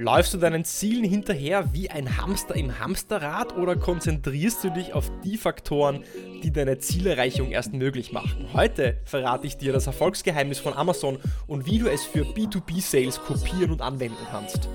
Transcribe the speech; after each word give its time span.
Läufst 0.00 0.32
du 0.32 0.38
deinen 0.38 0.64
Zielen 0.64 1.04
hinterher 1.04 1.74
wie 1.74 1.90
ein 1.90 2.16
Hamster 2.16 2.56
im 2.56 2.78
Hamsterrad 2.80 3.54
oder 3.58 3.76
konzentrierst 3.76 4.64
du 4.64 4.70
dich 4.70 4.94
auf 4.94 5.12
die 5.22 5.36
Faktoren, 5.36 6.04
die 6.42 6.50
deine 6.50 6.78
Zielerreichung 6.78 7.50
erst 7.50 7.74
möglich 7.74 8.10
machen? 8.10 8.48
Heute 8.54 8.96
verrate 9.04 9.46
ich 9.46 9.58
dir 9.58 9.74
das 9.74 9.86
Erfolgsgeheimnis 9.86 10.58
von 10.58 10.72
Amazon 10.72 11.18
und 11.46 11.66
wie 11.66 11.78
du 11.78 11.86
es 11.86 12.02
für 12.02 12.22
B2B-Sales 12.22 13.20
kopieren 13.20 13.72
und 13.72 13.82
anwenden 13.82 14.16
kannst. 14.30 14.70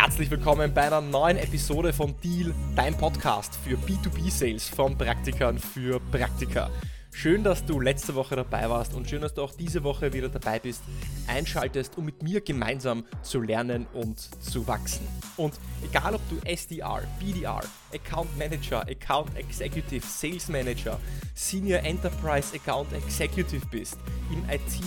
Herzlich 0.00 0.30
willkommen 0.30 0.72
bei 0.72 0.82
einer 0.82 1.00
neuen 1.00 1.38
Episode 1.38 1.92
von 1.92 2.14
Deal, 2.22 2.54
dein 2.76 2.96
Podcast 2.96 3.56
für 3.56 3.74
B2B-Sales 3.74 4.68
von 4.68 4.96
Praktikern 4.96 5.58
für 5.58 5.98
Praktika. 5.98 6.70
Schön, 7.10 7.42
dass 7.42 7.66
du 7.66 7.80
letzte 7.80 8.14
Woche 8.14 8.36
dabei 8.36 8.70
warst 8.70 8.94
und 8.94 9.10
schön, 9.10 9.22
dass 9.22 9.34
du 9.34 9.42
auch 9.42 9.52
diese 9.52 9.82
Woche 9.82 10.12
wieder 10.12 10.28
dabei 10.28 10.60
bist, 10.60 10.82
einschaltest, 11.26 11.98
um 11.98 12.04
mit 12.04 12.22
mir 12.22 12.40
gemeinsam 12.40 13.04
zu 13.22 13.40
lernen 13.40 13.88
und 13.92 14.20
zu 14.40 14.68
wachsen. 14.68 15.04
Und 15.36 15.54
egal 15.84 16.14
ob 16.14 16.20
du 16.30 16.36
SDR, 16.48 17.02
BDR, 17.18 17.62
Account 17.92 18.38
Manager, 18.38 18.82
Account 18.82 19.36
Executive, 19.36 20.06
Sales 20.06 20.48
Manager, 20.48 21.00
Senior 21.34 21.80
Enterprise 21.80 22.54
Account 22.54 22.92
Executive 22.92 23.66
bist, 23.68 23.98
im 24.30 24.48
IT, 24.48 24.80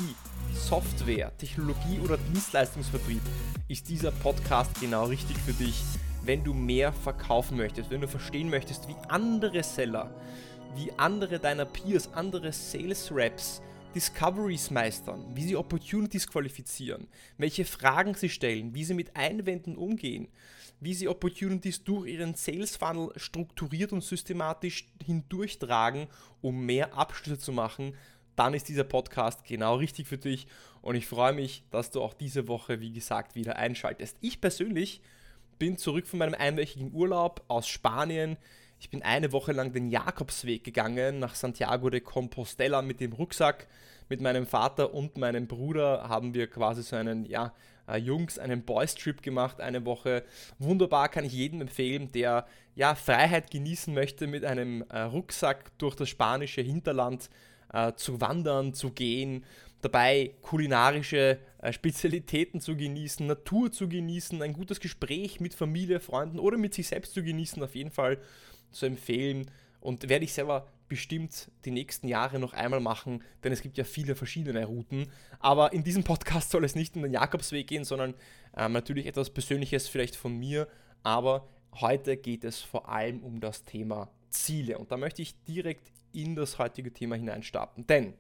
Software, 0.68 1.36
Technologie 1.38 2.00
oder 2.04 2.18
Dienstleistungsvertrieb 2.18 3.22
ist 3.68 3.90
dieser 3.90 4.12
Podcast 4.12 4.80
genau 4.80 5.06
richtig 5.06 5.38
für 5.38 5.54
dich, 5.54 5.82
wenn 6.24 6.44
du 6.44 6.54
mehr 6.54 6.94
verkaufen 6.94 7.58
möchtest, 7.58 7.90
wenn 7.90 8.02
du 8.02 8.08
verstehen 8.08 8.50
möchtest, 8.50 8.88
wie 8.88 8.96
andere 9.10 9.64
Seller, 9.64 10.14
wie 10.76 10.92
andere 10.98 11.40
deiner 11.40 11.66
Peers, 11.66 12.14
andere 12.14 12.54
Sales 12.54 13.12
Reps 13.14 13.62
Discoveries 13.94 14.72
meistern, 14.72 15.26
wie 15.36 15.44
sie 15.44 15.58
Opportunities 15.58 16.28
qualifizieren, 16.28 17.08
welche 17.38 17.66
Fragen 17.66 18.14
sie 18.14 18.30
stellen, 18.30 18.74
wie 18.74 18.86
sie 18.86 18.94
mit 18.94 19.16
Einwänden 19.18 19.76
umgehen, 19.76 20.30
wie 20.80 20.94
sie 20.94 21.10
Opportunities 21.10 21.84
durch 21.84 22.08
ihren 22.08 22.36
Sales 22.36 22.78
Funnel 22.78 23.12
strukturiert 23.18 23.92
und 23.92 24.04
systematisch 24.04 24.88
hindurchtragen, 25.04 26.08
um 26.42 26.66
mehr 26.66 26.94
Abschlüsse 26.94 27.40
zu 27.40 27.52
machen, 27.52 27.94
dann 28.36 28.54
ist 28.54 28.70
dieser 28.70 28.84
Podcast 28.84 29.44
genau 29.44 29.76
richtig 29.76 30.08
für 30.08 30.18
dich 30.18 30.48
und 30.82 30.96
ich 30.96 31.08
freue 31.08 31.34
mich, 31.34 31.64
dass 31.72 31.92
du 31.92 32.02
auch 32.02 32.14
diese 32.14 32.48
Woche, 32.48 32.80
wie 32.80 32.92
gesagt, 32.92 33.36
wieder 33.36 33.58
einschaltest. 33.58 34.18
Ich 34.22 34.42
persönlich 34.42 35.02
bin 35.60 35.78
zurück 35.78 36.08
von 36.08 36.20
meinem 36.20 36.34
einwöchigen 36.34 36.92
Urlaub 36.94 37.44
aus 37.48 37.68
Spanien. 37.68 38.38
Ich 38.80 38.90
bin 38.90 39.04
eine 39.04 39.32
Woche 39.32 39.52
lang 39.52 39.74
den 39.74 39.90
Jakobsweg 39.90 40.64
gegangen 40.64 41.20
nach 41.20 41.36
Santiago 41.36 41.92
de 41.92 42.02
Compostela 42.02 42.82
mit 42.82 43.00
dem 43.00 43.14
Rucksack. 43.14 43.68
Mit 44.10 44.22
meinem 44.22 44.48
Vater 44.48 44.94
und 44.94 45.18
meinem 45.18 45.48
Bruder 45.48 46.10
haben 46.10 46.34
wir 46.34 46.48
quasi 46.48 46.82
so 46.82 46.96
einen, 46.96 47.26
ja, 47.26 47.54
äh, 47.88 47.98
Jungs, 47.98 48.40
einen 48.40 48.64
Boys-Trip 48.64 49.22
gemacht, 49.22 49.62
eine 49.62 49.86
Woche. 49.86 50.24
Wunderbar, 50.58 51.10
kann 51.10 51.26
ich 51.26 51.34
jedem 51.34 51.62
empfehlen, 51.62 52.12
der 52.12 52.48
ja 52.76 52.96
Freiheit 52.96 53.52
genießen 53.52 53.94
möchte 53.94 54.28
mit 54.28 54.44
einem 54.44 54.84
äh, 54.90 55.02
Rucksack 55.02 55.78
durch 55.78 55.96
das 55.96 56.10
spanische 56.10 56.62
Hinterland 56.62 57.30
äh, 57.74 57.94
zu 57.94 58.22
wandern, 58.22 58.74
zu 58.74 58.92
gehen, 58.92 59.46
dabei 59.82 60.32
kulinarische 60.42 61.40
äh, 61.62 61.74
Spezialitäten 61.74 62.62
zu 62.62 62.76
genießen, 62.76 63.26
Natur 63.26 63.72
zu 63.72 63.90
genießen, 63.90 64.42
ein 64.42 64.54
gutes 64.54 64.80
Gespräch 64.80 65.40
mit 65.40 65.54
Familie, 65.54 66.00
Freunden 66.00 66.40
oder 66.40 66.58
mit 66.58 66.74
sich 66.74 66.88
selbst 66.88 67.14
zu 67.14 67.24
genießen, 67.24 67.62
auf 67.64 67.76
jeden 67.76 67.92
Fall 67.92 68.18
zu 68.72 68.86
empfehlen. 68.86 69.50
Und 69.80 70.10
werde 70.10 70.26
ich 70.26 70.34
selber 70.34 70.68
bestimmt 70.88 71.50
die 71.66 71.72
nächsten 71.72 72.08
Jahre 72.08 72.38
noch 72.38 72.54
einmal 72.54 72.82
machen, 72.82 73.24
denn 73.44 73.52
es 73.52 73.62
gibt 73.62 73.78
ja 73.78 73.84
viele 73.84 74.14
verschiedene 74.16 74.66
Routen. 74.66 75.08
Aber 75.40 75.74
in 75.74 75.84
diesem 75.84 76.04
Podcast 76.04 76.52
soll 76.52 76.64
es 76.66 76.76
nicht 76.76 76.96
um 76.96 77.02
den 77.02 77.14
Jakobsweg 77.14 77.66
gehen, 77.66 77.86
sondern 77.86 78.14
ähm, 78.56 78.74
natürlich 78.74 79.08
etwas 79.08 79.30
Persönliches 79.30 79.88
vielleicht 79.88 80.16
von 80.16 80.38
mir. 80.38 80.68
Aber 81.02 81.48
heute 81.80 82.18
geht 82.18 82.44
es 82.44 82.60
vor 82.60 82.90
allem 82.90 83.24
um 83.24 83.40
das 83.40 83.64
Thema 83.64 84.12
Ziele. 84.30 84.78
Und 84.78 84.92
da 84.92 84.98
möchte 84.98 85.22
ich 85.22 85.42
direkt 85.46 85.90
in 86.14 86.36
das 86.36 86.60
heutige 86.60 86.94
Thema 86.94 87.16
hineinstarten. 87.16 87.88
Denn 87.88 88.14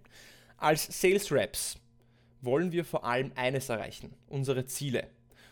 als 0.57 0.85
Sales 1.01 1.31
Reps 1.31 1.77
wollen 2.41 2.71
wir 2.71 2.85
vor 2.85 3.05
allem 3.05 3.31
eines 3.35 3.69
erreichen, 3.69 4.13
unsere 4.27 4.65
Ziele. 4.65 5.07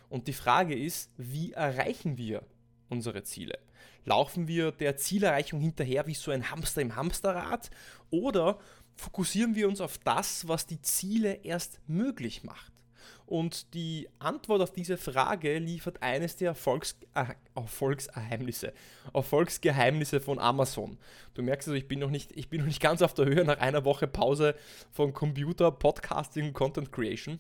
Und 0.10 0.28
die 0.28 0.34
Frage 0.34 0.78
ist, 0.78 1.12
wie 1.18 1.54
erreichen 1.54 2.18
wir 2.18 2.44
unsere 2.90 3.24
Ziele? 3.24 3.60
Laufen 4.06 4.48
wir 4.48 4.72
der 4.72 4.98
Zielerreichung 4.98 5.60
hinterher 5.60 6.08
wie 6.08 6.16
so 6.16 6.32
ein 6.32 6.50
Hamster 6.50 6.82
im 6.82 6.96
Hamsterrad 6.96 7.70
oder 8.10 8.60
fokussieren 8.96 9.56
wir 9.56 9.68
uns 9.68 9.82
auf 9.82 9.98
das, 10.00 10.48
was 10.48 10.66
die 10.66 10.82
Ziele 10.82 11.34
erst 11.44 11.80
möglich 11.88 12.44
macht? 12.44 12.74
Und 13.30 13.76
die 13.76 14.10
Antwort 14.18 14.60
auf 14.60 14.72
diese 14.72 14.98
Frage 14.98 15.60
liefert 15.60 16.02
eines 16.02 16.36
der 16.36 16.48
Erfolgs 16.48 16.98
äh, 17.14 17.26
Erfolgsgeheimnisse, 17.54 18.74
Erfolgsgeheimnisse 19.14 20.20
von 20.20 20.40
Amazon. 20.40 20.98
Du 21.36 21.44
merkst 21.44 21.68
also, 21.68 21.78
ich 21.78 21.88
bin, 21.88 22.00
noch 22.00 22.10
nicht, 22.10 22.32
ich 22.36 22.50
bin 22.50 22.62
noch 22.62 22.66
nicht 22.66 22.82
ganz 22.82 23.04
auf 23.04 23.14
der 23.14 23.26
Höhe 23.26 23.46
nach 23.46 23.60
einer 23.60 23.86
Woche 23.86 24.08
Pause 24.08 24.56
von 24.92 25.14
Computer, 25.14 25.70
Podcasting 25.70 26.48
und 26.48 26.54
Content 26.54 26.92
Creation. 26.92 27.40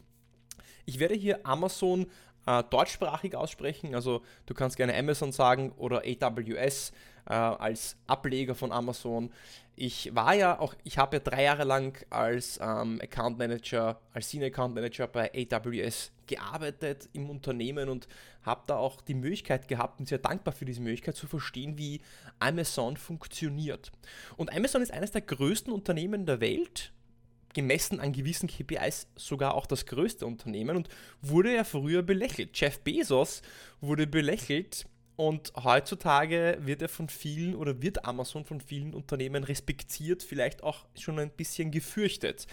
Ich 0.85 1.00
werde 1.00 1.16
hier 1.16 1.44
Amazon 1.44 2.06
äh, 2.50 2.64
deutschsprachig 2.64 3.36
aussprechen. 3.36 3.94
Also 3.94 4.24
du 4.48 4.56
kannst 4.56 4.76
gerne 4.76 4.98
Amazon 4.98 5.32
sagen 5.32 5.72
oder 5.78 6.02
AWS 6.04 6.92
äh, 7.28 7.34
als 7.34 7.96
Ableger 8.08 8.56
von 8.56 8.72
Amazon. 8.72 9.32
Ich 9.76 10.14
war 10.16 10.34
ja 10.34 10.60
auch, 10.60 10.74
ich 10.84 10.98
habe 10.98 11.18
ja 11.18 11.20
drei 11.22 11.44
Jahre 11.44 11.64
lang 11.64 12.04
als 12.10 12.60
ähm, 12.62 13.00
Account 13.02 13.38
Manager, 13.38 14.02
als 14.14 14.32
Senior 14.32 14.48
Account 14.48 14.74
Manager 14.74 15.08
bei 15.08 15.32
AWS 15.32 16.12
gearbeitet 16.26 17.08
im 17.14 17.30
Unternehmen 17.30 17.88
und 17.88 18.08
habe 18.42 18.62
da 18.66 18.78
auch 18.78 19.00
die 19.02 19.14
Möglichkeit 19.14 19.68
gehabt 19.68 20.00
und 20.00 20.08
sehr 20.08 20.18
dankbar 20.18 20.54
für 20.54 20.66
diese 20.66 20.81
Möglichkeit 20.81 21.16
zu 21.16 21.28
verstehen, 21.28 21.78
wie 21.78 22.02
Amazon 22.40 22.98
funktioniert. 22.98 23.92
Und 24.38 24.54
Amazon 24.56 24.81
ist 24.81 24.92
eines 24.92 25.12
der 25.12 25.22
größten 25.22 25.72
Unternehmen 25.72 26.26
der 26.26 26.42
Welt 26.42 26.92
gemessen 27.59 28.00
an 28.00 28.14
gewissen 28.14 28.47
KPIs 28.47 29.08
sogar 29.18 29.53
auch 29.53 29.66
das 29.66 29.86
größte 29.86 30.25
Unternehmen 30.25 30.78
und 30.78 30.88
wurde 31.22 31.53
ja 31.53 31.66
früher 31.66 32.03
belächelt. 32.03 32.58
Jeff 32.58 32.80
Bezos 32.80 33.42
wurde 33.81 34.08
belächelt 34.08 34.86
und 35.18 35.52
heutzutage 35.62 36.58
wird 36.62 36.81
er 36.81 36.88
von 36.88 37.09
vielen 37.09 37.53
oder 37.56 37.81
wird 37.81 38.06
Amazon 38.06 38.46
von 38.46 38.62
vielen 38.62 38.94
Unternehmen 38.94 39.44
respektiert, 39.44 40.24
vielleicht 40.24 40.64
auch 40.64 40.86
schon 40.98 41.19
ein 41.19 41.31
bisschen 41.31 41.72
gefürchtet. 41.72 42.48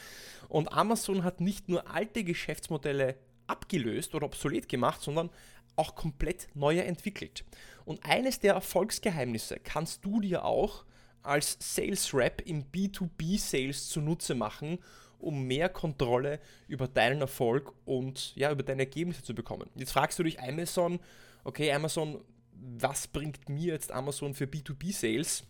Und 0.49 0.72
Amazon 0.72 1.22
hat 1.22 1.41
nicht 1.41 1.69
nur 1.69 1.89
alte 1.89 2.25
Geschäftsmodelle 2.25 3.15
abgelöst 3.47 4.12
oder 4.16 4.27
obsolet 4.27 4.69
gemacht, 4.69 5.00
sondern 5.00 5.31
auch 5.77 5.95
komplett 5.95 6.49
neue 6.55 6.83
entwickelt. 6.83 7.45
Und 7.84 8.05
eines 8.05 8.41
der 8.41 8.55
Erfolgsgeheimnisse 8.55 9.61
kannst 9.62 10.05
du 10.05 10.21
dir 10.21 10.45
auch 10.45 10.84
als 11.26 11.56
Sales 11.60 12.14
Rep 12.14 12.42
im 12.47 12.64
B2B 12.64 13.38
Sales 13.38 13.88
zunutze 13.88 14.34
machen, 14.34 14.78
um 15.19 15.44
mehr 15.47 15.69
Kontrolle 15.69 16.41
über 16.69 16.88
deinen 16.88 17.20
Erfolg 17.20 17.72
und 17.84 18.34
ja, 18.37 18.50
über 18.50 18.62
deine 18.62 18.82
Ergebnisse 18.82 19.22
zu 19.22 19.34
bekommen. 19.34 19.69
Jetzt 19.75 19.92
fragst 19.92 20.19
du 20.19 20.22
dich 20.22 20.41
Amazon, 20.41 21.00
okay, 21.44 21.72
Amazon, 21.72 22.22
was 22.53 23.06
bringt 23.06 23.48
mir 23.48 23.72
jetzt 23.75 23.92
Amazon 23.92 24.34
für 24.34 24.44
B2B 24.44 24.92
Sales? 24.92 25.44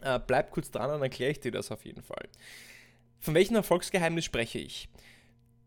Äh, 0.00 0.20
bleib 0.26 0.50
kurz 0.50 0.70
dran, 0.70 0.88
dann 0.88 1.02
erkläre 1.02 1.32
ich 1.32 1.40
dir 1.40 1.52
das 1.52 1.70
auf 1.70 1.84
jeden 1.84 2.02
Fall. 2.02 2.28
Von 3.20 3.34
welchem 3.34 3.54
Erfolgsgeheimnis 3.54 4.24
spreche 4.24 4.58
ich? 4.58 4.88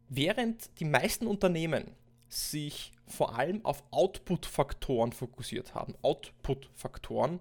Während 0.10 0.70
die 0.80 0.86
meisten 0.86 1.26
Unternehmen 1.26 1.92
sich 2.28 2.92
vor 3.08 3.38
allem 3.38 3.64
auf 3.64 3.84
Output-Faktoren 3.92 5.14
fokussiert 5.14 5.74
haben, 5.74 5.96
Output-Faktoren, 6.02 7.40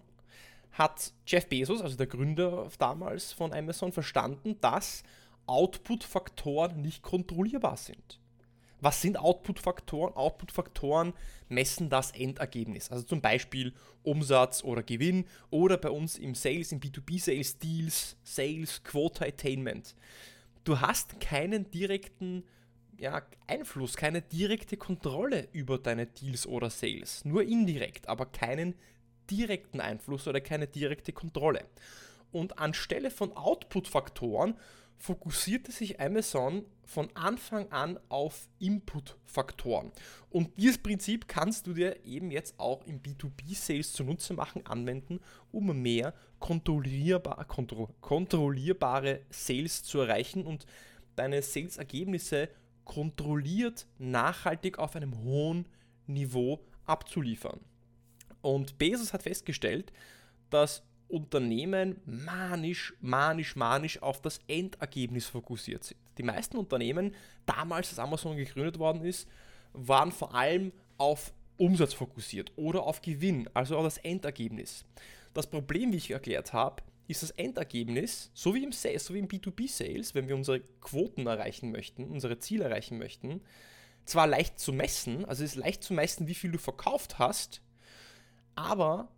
hat 0.74 1.12
Jeff 1.26 1.48
Bezos, 1.48 1.80
also 1.80 1.96
der 1.96 2.06
Gründer 2.06 2.68
damals 2.78 3.32
von 3.32 3.52
Amazon, 3.52 3.92
verstanden, 3.92 4.56
dass 4.60 5.02
Output-Faktoren 5.46 6.80
nicht 6.80 7.02
kontrollierbar 7.02 7.76
sind. 7.76 8.20
Was 8.80 9.00
sind 9.00 9.18
Output-Faktoren? 9.18 10.14
Output-Faktoren 10.14 11.14
messen 11.48 11.88
das 11.88 12.10
Endergebnis, 12.10 12.90
also 12.90 13.04
zum 13.04 13.20
Beispiel 13.20 13.72
Umsatz 14.02 14.62
oder 14.62 14.82
Gewinn 14.82 15.24
oder 15.48 15.78
bei 15.78 15.90
uns 15.90 16.18
im 16.18 16.34
Sales, 16.34 16.72
im 16.72 16.80
B2B-Sales, 16.80 17.58
Deals, 17.58 18.16
Sales, 18.24 18.82
Quota 18.82 19.24
Attainment. 19.24 19.94
Du 20.64 20.80
hast 20.80 21.18
keinen 21.20 21.70
direkten 21.70 22.44
ja, 22.98 23.22
Einfluss, 23.46 23.96
keine 23.96 24.22
direkte 24.22 24.76
Kontrolle 24.76 25.48
über 25.52 25.78
deine 25.78 26.06
Deals 26.06 26.46
oder 26.46 26.68
Sales. 26.68 27.24
Nur 27.24 27.42
indirekt, 27.42 28.08
aber 28.08 28.26
keinen 28.26 28.74
direkten 29.30 29.80
Einfluss 29.80 30.26
oder 30.28 30.40
keine 30.40 30.66
direkte 30.66 31.12
Kontrolle. 31.12 31.64
Und 32.32 32.58
anstelle 32.58 33.10
von 33.10 33.36
Output-Faktoren 33.36 34.56
fokussierte 34.98 35.72
sich 35.72 36.00
Amazon 36.00 36.64
von 36.84 37.08
Anfang 37.14 37.70
an 37.70 37.98
auf 38.08 38.48
Input-Faktoren. 38.58 39.92
Und 40.30 40.50
dieses 40.56 40.78
Prinzip 40.78 41.28
kannst 41.28 41.66
du 41.66 41.74
dir 41.74 42.04
eben 42.04 42.30
jetzt 42.30 42.58
auch 42.58 42.84
im 42.86 43.00
B2B-Sales 43.00 43.92
zunutze 43.92 44.34
machen, 44.34 44.66
anwenden, 44.66 45.20
um 45.52 45.80
mehr 45.80 46.14
kontrollierbar, 46.38 47.44
kontro 47.46 47.88
kontrollierbare 48.00 49.20
Sales 49.30 49.82
zu 49.82 50.00
erreichen 50.00 50.44
und 50.44 50.66
deine 51.16 51.42
Sales-Ergebnisse 51.42 52.48
kontrolliert 52.84 53.86
nachhaltig 53.98 54.78
auf 54.78 54.96
einem 54.96 55.22
hohen 55.22 55.68
Niveau 56.06 56.60
abzuliefern. 56.84 57.60
Und 58.44 58.76
Bezos 58.76 59.14
hat 59.14 59.22
festgestellt, 59.22 59.90
dass 60.50 60.82
Unternehmen 61.08 61.96
manisch, 62.04 62.92
manisch, 63.00 63.56
manisch 63.56 64.02
auf 64.02 64.20
das 64.20 64.38
Endergebnis 64.48 65.26
fokussiert 65.26 65.82
sind. 65.82 65.98
Die 66.18 66.22
meisten 66.22 66.58
Unternehmen, 66.58 67.14
damals 67.46 67.88
als 67.88 67.98
Amazon 67.98 68.36
gegründet 68.36 68.78
worden 68.78 69.02
ist, 69.02 69.26
waren 69.72 70.12
vor 70.12 70.34
allem 70.34 70.72
auf 70.98 71.32
Umsatz 71.56 71.94
fokussiert 71.94 72.52
oder 72.56 72.82
auf 72.82 73.00
Gewinn, 73.00 73.48
also 73.54 73.78
auf 73.78 73.84
das 73.84 73.96
Endergebnis. 73.98 74.84
Das 75.32 75.46
Problem, 75.46 75.92
wie 75.92 75.96
ich 75.96 76.10
erklärt 76.10 76.52
habe, 76.52 76.82
ist 77.08 77.22
das 77.22 77.30
Endergebnis, 77.30 78.30
so 78.34 78.54
wie 78.54 78.62
im 78.62 78.72
Sales, 78.72 79.06
so 79.06 79.14
wie 79.14 79.20
im 79.20 79.28
B2B-Sales, 79.28 80.14
wenn 80.14 80.28
wir 80.28 80.36
unsere 80.36 80.60
Quoten 80.82 81.26
erreichen 81.26 81.72
möchten, 81.72 82.04
unsere 82.04 82.38
Ziele 82.38 82.64
erreichen 82.64 82.98
möchten, 82.98 83.40
zwar 84.04 84.26
leicht 84.26 84.58
zu 84.58 84.74
messen, 84.74 85.24
also 85.24 85.42
es 85.44 85.52
ist 85.52 85.56
leicht 85.56 85.82
zu 85.82 85.94
messen, 85.94 86.28
wie 86.28 86.34
viel 86.34 86.52
du 86.52 86.58
verkauft 86.58 87.18
hast, 87.18 87.62
aber 88.54 89.08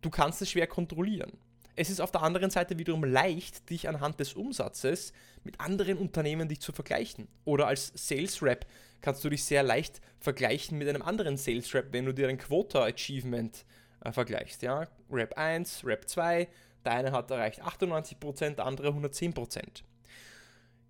du 0.00 0.10
kannst 0.10 0.42
es 0.42 0.50
schwer 0.50 0.66
kontrollieren. 0.66 1.32
Es 1.76 1.90
ist 1.90 2.00
auf 2.00 2.10
der 2.10 2.22
anderen 2.22 2.50
Seite 2.50 2.76
wiederum 2.78 3.04
leicht, 3.04 3.70
dich 3.70 3.88
anhand 3.88 4.18
des 4.18 4.34
Umsatzes 4.34 5.12
mit 5.44 5.60
anderen 5.60 5.96
Unternehmen 5.96 6.48
dich 6.48 6.60
zu 6.60 6.72
vergleichen. 6.72 7.28
Oder 7.44 7.68
als 7.68 7.92
Sales 7.94 8.42
Rep 8.42 8.66
kannst 9.00 9.24
du 9.24 9.30
dich 9.30 9.44
sehr 9.44 9.62
leicht 9.62 10.00
vergleichen 10.18 10.76
mit 10.76 10.88
einem 10.88 11.02
anderen 11.02 11.36
Sales 11.36 11.72
Rep, 11.74 11.92
wenn 11.92 12.04
du 12.04 12.12
dir 12.12 12.28
ein 12.28 12.38
Quota 12.38 12.84
Achievement 12.84 13.64
äh, 14.04 14.10
vergleichst. 14.10 14.62
Ja? 14.62 14.88
Rep 15.08 15.38
1, 15.38 15.84
Rep 15.84 16.08
2, 16.08 16.48
der 16.84 16.92
eine 16.92 17.12
hat 17.12 17.30
erreicht 17.30 17.62
98%, 17.62 18.56
der 18.56 18.66
andere 18.66 18.88
110%. 18.88 19.84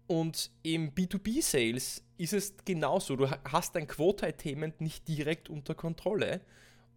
Und 0.07 0.51
im 0.63 0.95
B2B-Sales 0.95 2.03
ist 2.17 2.33
es 2.33 2.55
genauso. 2.65 3.15
Du 3.15 3.31
hast 3.31 3.75
dein 3.75 3.87
Quota-Attainment 3.87 4.81
nicht 4.81 5.07
direkt 5.07 5.51
unter 5.51 5.75
Kontrolle. 5.75 6.41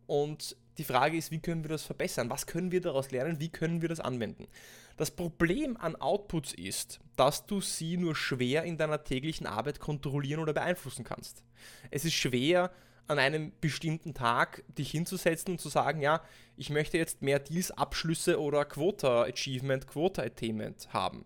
Und 0.08 0.56
die 0.78 0.84
Frage 0.84 1.18
ist, 1.18 1.32
wie 1.32 1.40
können 1.40 1.64
wir 1.64 1.70
das 1.70 1.84
verbessern? 1.84 2.30
Was 2.30 2.48
können 2.48 2.72
wir 2.72 2.82
daraus 2.82 3.12
lernen? 3.12 3.40
Wie 3.40 3.50
können 3.50 3.82
wir 3.82 3.90
das 3.90 4.00
anwenden? 4.00 4.48
Das 4.98 5.12
Problem 5.12 5.78
an 5.78 5.96
Outputs 5.96 6.54
ist, 6.54 7.00
dass 7.16 7.46
du 7.46 7.62
sie 7.62 7.98
nur 7.98 8.16
schwer 8.16 8.64
in 8.64 8.78
deiner 8.78 9.04
täglichen 9.04 9.48
Arbeit 9.48 9.80
kontrollieren 9.80 10.42
oder 10.42 10.54
beeinflussen 10.54 11.04
kannst. 11.04 11.44
Es 11.90 12.06
ist 12.06 12.14
schwer, 12.14 12.72
an 13.08 13.20
einem 13.20 13.52
bestimmten 13.60 14.14
Tag 14.14 14.64
dich 14.78 14.92
hinzusetzen 14.92 15.54
und 15.54 15.60
zu 15.60 15.70
sagen, 15.70 16.02
ja, 16.02 16.22
ich 16.56 16.70
möchte 16.70 16.98
jetzt 16.98 17.22
mehr 17.22 17.40
Deals-Abschlüsse 17.40 18.40
oder 18.40 18.64
Quota-Achievement, 18.64 19.88
Quota-Attainment 19.88 20.94
haben. 20.94 21.26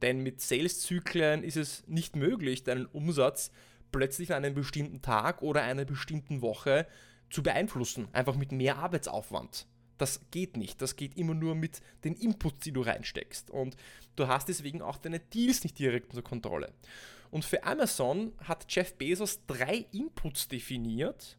Denn 0.00 0.22
mit 0.22 0.40
Sales-Zyklen 0.40 1.42
ist 1.42 1.56
es 1.56 1.86
nicht 1.86 2.16
möglich, 2.16 2.64
deinen 2.64 2.86
Umsatz 2.86 3.50
plötzlich 3.92 4.32
an 4.32 4.44
einem 4.44 4.54
bestimmten 4.54 5.02
Tag 5.02 5.42
oder 5.42 5.62
einer 5.62 5.84
bestimmten 5.84 6.40
Woche 6.40 6.86
zu 7.30 7.42
beeinflussen, 7.42 8.08
einfach 8.12 8.36
mit 8.36 8.52
mehr 8.52 8.78
Arbeitsaufwand. 8.78 9.66
Das 9.98 10.20
geht 10.30 10.56
nicht. 10.56 10.80
Das 10.80 10.96
geht 10.96 11.16
immer 11.16 11.34
nur 11.34 11.54
mit 11.54 11.80
den 12.04 12.14
Inputs, 12.14 12.60
die 12.60 12.72
du 12.72 12.82
reinsteckst. 12.82 13.50
Und 13.50 13.76
du 14.16 14.28
hast 14.28 14.48
deswegen 14.48 14.80
auch 14.80 14.96
deine 14.96 15.18
Deals 15.18 15.64
nicht 15.64 15.78
direkt 15.78 16.10
unter 16.10 16.22
Kontrolle. 16.22 16.72
Und 17.30 17.44
für 17.44 17.64
Amazon 17.64 18.32
hat 18.44 18.64
Jeff 18.68 18.94
Bezos 18.94 19.40
drei 19.46 19.86
Inputs 19.92 20.48
definiert. 20.48 21.36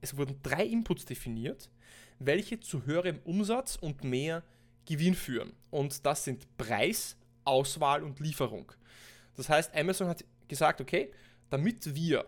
Es 0.00 0.16
wurden 0.16 0.40
drei 0.42 0.64
Inputs 0.64 1.04
definiert, 1.04 1.70
welche 2.18 2.58
zu 2.58 2.86
höherem 2.86 3.20
Umsatz 3.24 3.76
und 3.76 4.02
mehr 4.02 4.42
Gewinn 4.86 5.14
führen. 5.14 5.52
Und 5.70 6.04
das 6.06 6.24
sind 6.24 6.56
Preis, 6.56 7.16
Auswahl 7.44 8.02
und 8.02 8.18
Lieferung. 8.18 8.72
Das 9.36 9.48
heißt, 9.48 9.74
Amazon 9.76 10.08
hat 10.08 10.24
gesagt, 10.48 10.80
okay, 10.80 11.12
damit 11.50 11.94
wir 11.94 12.26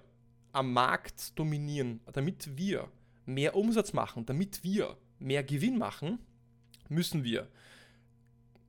am 0.53 0.73
Markt 0.73 1.39
dominieren, 1.39 2.01
damit 2.13 2.57
wir 2.57 2.89
mehr 3.27 3.57
Umsatz 3.57 3.93
machen, 3.93 4.27
damit 4.27 4.63
wir 4.63 4.97
mehr 5.19 5.43
Gewinn 5.43 5.79
machen, 5.79 6.19
müssen 6.89 7.25
wir 7.25 7.49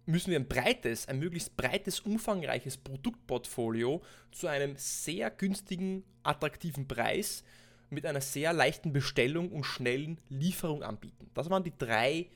müssen 0.06 0.32
wir 0.32 0.40
ein 0.40 0.48
breites, 0.48 1.08
ein 1.08 1.20
möglichst 1.20 1.56
breites, 1.56 2.00
umfangreiches 2.00 2.78
Produktportfolio 2.78 4.02
zu 4.32 4.48
einem 4.48 4.76
sehr 4.78 5.30
günstigen, 5.30 6.04
attraktiven 6.24 6.88
Preis 6.88 7.44
mit 7.90 8.06
einer 8.06 8.22
sehr 8.22 8.54
leichten 8.54 8.92
Bestellung 8.92 9.52
und 9.52 9.64
schnellen 9.64 10.20
Lieferung 10.30 10.84
anbieten. 10.84 11.30
Das 11.34 11.50
waren 11.50 11.64
die 11.64 11.78
drei 11.78 12.28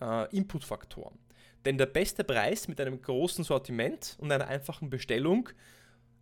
äh, 0.00 0.36
Inputfaktoren. 0.36 1.18
Denn 1.64 1.78
der 1.78 1.86
beste 1.86 2.24
Preis 2.24 2.66
mit 2.66 2.80
einem 2.80 3.00
großen 3.00 3.44
Sortiment 3.44 4.16
und 4.18 4.32
einer 4.32 4.48
einfachen 4.48 4.90
Bestellung 4.90 5.48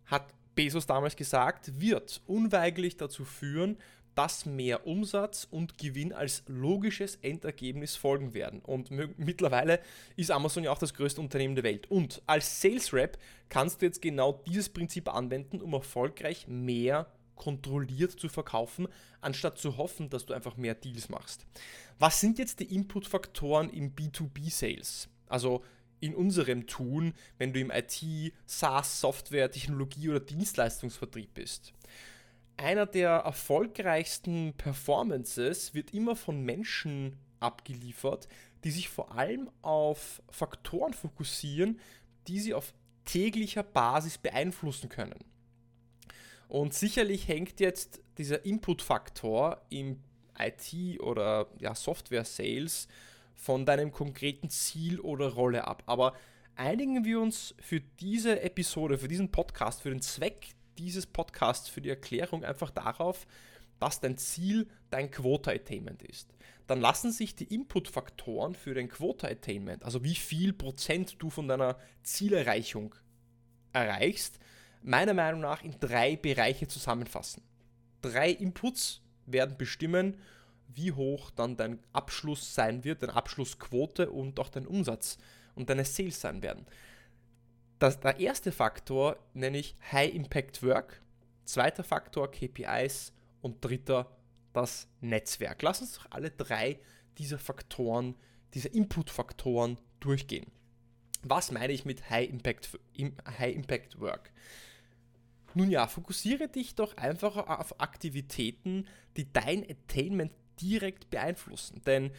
hat 0.05 0.33
Bezos 0.55 0.85
damals 0.85 1.15
gesagt, 1.15 1.79
wird 1.79 2.21
unweigerlich 2.27 2.97
dazu 2.97 3.25
führen, 3.25 3.77
dass 4.15 4.45
mehr 4.45 4.85
Umsatz 4.85 5.47
und 5.49 5.77
Gewinn 5.77 6.11
als 6.11 6.43
logisches 6.47 7.15
Endergebnis 7.21 7.95
folgen 7.95 8.33
werden. 8.33 8.59
Und 8.59 8.91
mittlerweile 9.17 9.79
ist 10.15 10.31
Amazon 10.31 10.63
ja 10.63 10.71
auch 10.71 10.77
das 10.77 10.93
größte 10.93 11.21
Unternehmen 11.21 11.55
der 11.55 11.63
Welt. 11.63 11.89
Und 11.89 12.21
als 12.27 12.61
Sales 12.61 12.93
Rep 12.93 13.17
kannst 13.49 13.81
du 13.81 13.85
jetzt 13.85 14.01
genau 14.01 14.41
dieses 14.45 14.69
Prinzip 14.69 15.13
anwenden, 15.13 15.61
um 15.61 15.73
erfolgreich 15.73 16.47
mehr 16.47 17.07
kontrolliert 17.35 18.11
zu 18.11 18.29
verkaufen, 18.29 18.87
anstatt 19.21 19.57
zu 19.57 19.77
hoffen, 19.77 20.09
dass 20.09 20.25
du 20.25 20.33
einfach 20.33 20.57
mehr 20.57 20.75
Deals 20.75 21.09
machst. 21.09 21.45
Was 21.97 22.19
sind 22.19 22.37
jetzt 22.37 22.59
die 22.59 22.75
Inputfaktoren 22.75 23.69
im 23.69 23.95
B2B-Sales? 23.95 25.09
Also 25.27 25.63
in 26.01 26.13
unserem 26.13 26.67
Tun, 26.67 27.13
wenn 27.37 27.53
du 27.53 27.59
im 27.59 27.71
IT, 27.71 28.33
SaaS, 28.45 28.99
Software, 28.99 29.49
Technologie 29.49 30.09
oder 30.09 30.19
Dienstleistungsvertrieb 30.19 31.33
bist. 31.33 31.73
Einer 32.57 32.85
der 32.85 33.11
erfolgreichsten 33.11 34.53
Performances 34.57 35.73
wird 35.73 35.93
immer 35.93 36.15
von 36.15 36.43
Menschen 36.43 37.17
abgeliefert, 37.39 38.27
die 38.63 38.71
sich 38.71 38.89
vor 38.89 39.17
allem 39.17 39.49
auf 39.61 40.21
Faktoren 40.29 40.93
fokussieren, 40.93 41.79
die 42.27 42.39
sie 42.39 42.53
auf 42.53 42.73
täglicher 43.05 43.63
Basis 43.63 44.17
beeinflussen 44.17 44.89
können. 44.89 45.19
Und 46.47 46.73
sicherlich 46.73 47.27
hängt 47.27 47.59
jetzt 47.59 48.01
dieser 48.17 48.45
Input-Faktor 48.45 49.61
im 49.69 49.99
IT- 50.37 50.99
oder 51.01 51.47
ja, 51.59 51.73
Software-Sales 51.73 52.87
von 53.35 53.65
deinem 53.65 53.91
konkreten 53.91 54.49
Ziel 54.49 54.99
oder 54.99 55.29
Rolle 55.29 55.67
ab. 55.67 55.83
Aber 55.85 56.13
einigen 56.55 57.05
wir 57.05 57.19
uns 57.19 57.55
für 57.59 57.79
diese 57.79 58.41
Episode, 58.41 58.97
für 58.97 59.07
diesen 59.07 59.31
Podcast, 59.31 59.81
für 59.81 59.89
den 59.89 60.01
Zweck 60.01 60.49
dieses 60.77 61.05
Podcasts, 61.05 61.69
für 61.69 61.81
die 61.81 61.89
Erklärung 61.89 62.43
einfach 62.43 62.71
darauf, 62.71 63.27
dass 63.79 63.99
dein 63.99 64.17
Ziel 64.17 64.67
dein 64.89 65.09
Quota-Attainment 65.09 66.03
ist. 66.03 66.35
Dann 66.67 66.79
lassen 66.79 67.11
sich 67.11 67.35
die 67.35 67.53
Input-Faktoren 67.53 68.55
für 68.55 68.73
dein 68.73 68.89
Quota-Attainment, 68.89 69.83
also 69.83 70.03
wie 70.03 70.15
viel 70.15 70.53
Prozent 70.53 71.15
du 71.19 71.29
von 71.29 71.47
deiner 71.47 71.77
Zielerreichung 72.03 72.95
erreichst, 73.73 74.39
meiner 74.83 75.13
Meinung 75.13 75.41
nach 75.41 75.63
in 75.63 75.75
drei 75.79 76.15
Bereiche 76.15 76.67
zusammenfassen. 76.67 77.43
Drei 78.01 78.29
Inputs 78.29 79.01
werden 79.25 79.57
bestimmen, 79.57 80.17
wie 80.75 80.91
hoch 80.91 81.31
dann 81.31 81.57
dein 81.57 81.79
Abschluss 81.93 82.55
sein 82.55 82.83
wird, 82.83 83.03
deine 83.03 83.15
Abschlussquote 83.15 84.09
und 84.09 84.39
auch 84.39 84.49
dein 84.49 84.67
Umsatz 84.67 85.17
und 85.55 85.69
deine 85.69 85.85
Sales 85.85 86.21
sein 86.21 86.41
werden. 86.41 86.65
Das, 87.79 87.99
der 87.99 88.19
erste 88.19 88.51
Faktor 88.51 89.17
nenne 89.33 89.57
ich 89.57 89.75
High 89.91 90.13
Impact 90.13 90.61
Work, 90.63 91.01
zweiter 91.45 91.83
Faktor 91.83 92.29
KPIs 92.31 93.13
und 93.41 93.63
dritter 93.63 94.15
das 94.53 94.87
Netzwerk. 95.01 95.61
Lass 95.61 95.81
uns 95.81 95.93
doch 95.95 96.07
alle 96.11 96.29
drei 96.29 96.79
dieser 97.17 97.39
Faktoren, 97.39 98.15
diese 98.53 98.67
Input-Faktoren 98.67 99.77
durchgehen. 99.99 100.45
Was 101.23 101.51
meine 101.51 101.73
ich 101.73 101.85
mit 101.85 102.09
High 102.09 102.29
Impact, 102.29 102.69
High 103.39 103.55
Impact 103.55 103.99
Work? 103.99 104.31
Nun 105.53 105.69
ja, 105.69 105.87
fokussiere 105.87 106.47
dich 106.47 106.75
doch 106.75 106.95
einfach 106.97 107.35
auf 107.35 107.79
Aktivitäten, 107.81 108.87
die 109.17 109.31
dein 109.31 109.65
Attainment 109.69 110.31
direkt 110.61 111.09
beeinflussen. 111.09 111.81
Denn 111.85 112.11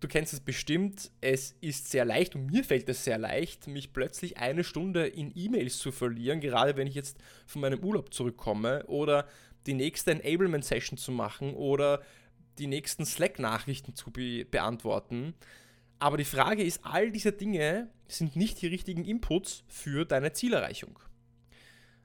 du 0.00 0.08
kennst 0.08 0.32
es 0.32 0.40
bestimmt, 0.40 1.10
es 1.20 1.54
ist 1.60 1.90
sehr 1.90 2.04
leicht 2.04 2.34
und 2.34 2.46
mir 2.46 2.64
fällt 2.64 2.88
es 2.88 3.04
sehr 3.04 3.18
leicht, 3.18 3.66
mich 3.66 3.92
plötzlich 3.92 4.38
eine 4.38 4.64
Stunde 4.64 5.06
in 5.06 5.32
E-Mails 5.34 5.78
zu 5.78 5.92
verlieren, 5.92 6.40
gerade 6.40 6.76
wenn 6.76 6.86
ich 6.86 6.94
jetzt 6.94 7.18
von 7.46 7.60
meinem 7.60 7.80
Urlaub 7.80 8.12
zurückkomme 8.12 8.86
oder 8.86 9.26
die 9.66 9.74
nächste 9.74 10.12
Enablement-Session 10.12 10.96
zu 10.96 11.12
machen 11.12 11.54
oder 11.54 12.02
die 12.58 12.66
nächsten 12.66 13.04
Slack-Nachrichten 13.04 13.94
zu 13.94 14.10
be 14.10 14.44
beantworten. 14.44 15.34
Aber 15.98 16.16
die 16.16 16.24
Frage 16.24 16.62
ist, 16.62 16.80
all 16.84 17.10
diese 17.10 17.32
Dinge 17.32 17.90
sind 18.08 18.36
nicht 18.36 18.62
die 18.62 18.66
richtigen 18.66 19.04
Inputs 19.04 19.64
für 19.68 20.06
deine 20.06 20.32
Zielerreichung. 20.32 20.98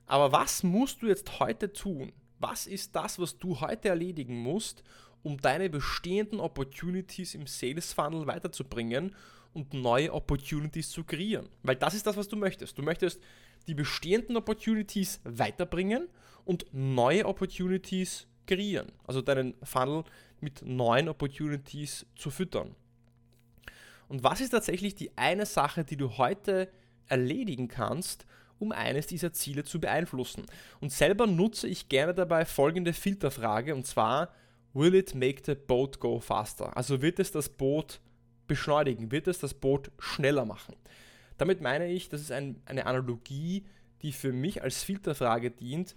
Aber 0.05 0.31
was 0.31 0.63
musst 0.63 1.01
du 1.01 1.07
jetzt 1.07 1.39
heute 1.39 1.71
tun? 1.71 2.11
Was 2.39 2.67
ist 2.67 2.95
das, 2.95 3.17
was 3.19 3.39
du 3.39 3.61
heute 3.61 3.89
erledigen 3.89 4.37
musst, 4.37 4.83
um 5.25 5.41
deine 5.41 5.71
bestehenden 5.71 6.39
Opportunities 6.39 7.33
im 7.33 7.47
Sales 7.47 7.93
Funnel 7.93 8.27
weiterzubringen 8.27 9.15
und 9.53 9.73
neue 9.73 10.13
Opportunities 10.13 10.91
zu 10.91 11.03
kreieren? 11.03 11.49
Weil 11.63 11.75
das 11.77 11.95
ist 11.95 12.05
das, 12.05 12.15
was 12.15 12.27
du 12.27 12.35
möchtest. 12.35 12.77
Du 12.77 12.83
möchtest 12.83 13.19
die 13.65 13.73
bestehenden 13.73 14.37
Opportunities 14.37 15.19
weiterbringen 15.23 16.07
und 16.45 16.67
neue 16.71 17.25
Opportunities 17.25 18.27
kreieren. 18.45 18.91
Also 19.07 19.23
deinen 19.23 19.55
Funnel 19.63 20.03
mit 20.41 20.61
neuen 20.63 21.09
Opportunities 21.09 22.05
zu 22.15 22.29
füttern. 22.29 22.75
Und 24.07 24.23
was 24.23 24.41
ist 24.41 24.51
tatsächlich 24.51 24.93
die 24.93 25.17
eine 25.17 25.47
Sache, 25.47 25.83
die 25.83 25.97
du 25.97 26.19
heute 26.19 26.69
erledigen 27.07 27.67
kannst, 27.67 28.27
um 28.59 28.71
eines 28.71 29.07
dieser 29.07 29.33
Ziele 29.33 29.63
zu 29.63 29.79
beeinflussen? 29.79 30.45
Und 30.81 30.91
selber 30.91 31.25
nutze 31.25 31.67
ich 31.67 31.89
gerne 31.89 32.13
dabei 32.13 32.45
folgende 32.45 32.93
Filterfrage 32.93 33.73
und 33.73 33.87
zwar, 33.87 34.29
will 34.75 34.93
it 34.93 35.15
make 35.15 35.41
the 35.45 35.55
boat 35.55 35.99
go 35.99 36.19
faster? 36.19 36.75
Also 36.77 37.01
wird 37.01 37.19
es 37.19 37.31
das 37.31 37.49
Boot 37.49 37.99
beschleunigen, 38.45 39.11
wird 39.11 39.27
es 39.27 39.39
das 39.39 39.55
Boot 39.55 39.89
schneller 39.97 40.45
machen? 40.45 40.75
Damit 41.37 41.61
meine 41.61 41.87
ich, 41.87 42.09
das 42.09 42.21
ist 42.21 42.31
ein, 42.31 42.61
eine 42.65 42.85
Analogie, 42.85 43.65
die 44.01 44.11
für 44.11 44.31
mich 44.31 44.61
als 44.61 44.83
Filterfrage 44.83 45.49
dient. 45.49 45.95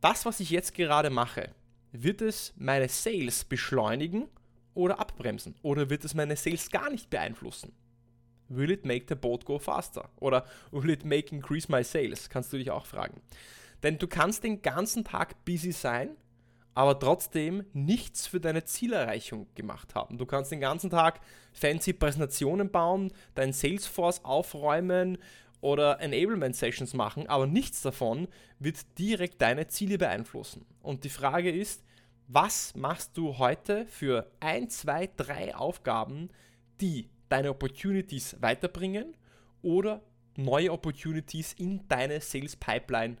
Das, 0.00 0.24
was 0.24 0.40
ich 0.40 0.50
jetzt 0.50 0.74
gerade 0.74 1.10
mache, 1.10 1.50
wird 1.90 2.22
es 2.22 2.54
meine 2.56 2.88
Sales 2.88 3.44
beschleunigen 3.44 4.28
oder 4.74 4.98
abbremsen? 4.98 5.54
Oder 5.62 5.90
wird 5.90 6.04
es 6.04 6.14
meine 6.14 6.36
Sales 6.36 6.70
gar 6.70 6.90
nicht 6.90 7.10
beeinflussen? 7.10 7.72
Will 8.48 8.70
it 8.70 8.84
make 8.84 9.06
the 9.08 9.14
boat 9.14 9.44
go 9.44 9.58
faster? 9.58 10.08
Oder 10.20 10.46
will 10.70 10.90
it 10.90 11.04
make 11.04 11.34
increase 11.34 11.70
my 11.70 11.84
sales? 11.84 12.28
Kannst 12.30 12.52
du 12.52 12.56
dich 12.56 12.70
auch 12.70 12.86
fragen. 12.86 13.20
Denn 13.82 13.98
du 13.98 14.06
kannst 14.06 14.44
den 14.44 14.62
ganzen 14.62 15.04
Tag 15.04 15.44
busy 15.44 15.72
sein, 15.72 16.16
aber 16.74 16.98
trotzdem 16.98 17.64
nichts 17.72 18.26
für 18.26 18.40
deine 18.40 18.64
Zielerreichung 18.64 19.46
gemacht 19.54 19.94
haben. 19.94 20.18
Du 20.18 20.26
kannst 20.26 20.52
den 20.52 20.60
ganzen 20.60 20.90
Tag 20.90 21.20
fancy 21.52 21.92
Präsentationen 21.92 22.70
bauen, 22.70 23.12
dein 23.34 23.52
Salesforce 23.52 24.24
aufräumen 24.24 25.18
oder 25.60 26.00
Enablement 26.00 26.56
Sessions 26.56 26.94
machen, 26.94 27.28
aber 27.28 27.46
nichts 27.46 27.82
davon 27.82 28.28
wird 28.58 28.98
direkt 28.98 29.40
deine 29.42 29.68
Ziele 29.68 29.98
beeinflussen. 29.98 30.64
Und 30.82 31.04
die 31.04 31.10
Frage 31.10 31.50
ist, 31.50 31.84
was 32.26 32.74
machst 32.74 33.16
du 33.16 33.38
heute 33.38 33.86
für 33.86 34.30
ein, 34.40 34.68
zwei, 34.70 35.08
drei 35.16 35.54
Aufgaben, 35.54 36.30
die 36.80 37.08
deine 37.28 37.50
Opportunities 37.50 38.36
weiterbringen 38.40 39.16
oder 39.62 40.02
neue 40.36 40.72
Opportunities 40.72 41.52
in 41.52 41.86
deine 41.88 42.20
Sales 42.20 42.56
Pipeline 42.56 43.16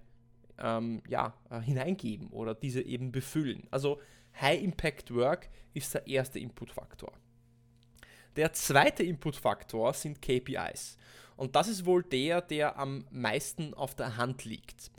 ähm, 0.62 1.02
ja, 1.08 1.34
äh, 1.50 1.60
hineingeben 1.60 2.28
oder 2.28 2.54
diese 2.54 2.82
eben 2.82 3.12
befüllen. 3.12 3.66
Also 3.70 4.00
High 4.40 4.62
Impact 4.62 5.14
Work 5.14 5.50
ist 5.74 5.94
der 5.94 6.06
erste 6.06 6.38
Inputfaktor. 6.38 7.12
Der 8.36 8.52
zweite 8.52 9.02
Inputfaktor 9.02 9.92
sind 9.92 10.22
KPIs. 10.22 10.96
Und 11.36 11.56
das 11.56 11.68
ist 11.68 11.84
wohl 11.84 12.02
der, 12.02 12.40
der 12.40 12.78
am 12.78 13.04
meisten 13.10 13.74
auf 13.74 13.94
der 13.94 14.16
Hand 14.16 14.44
liegt. 14.44 14.90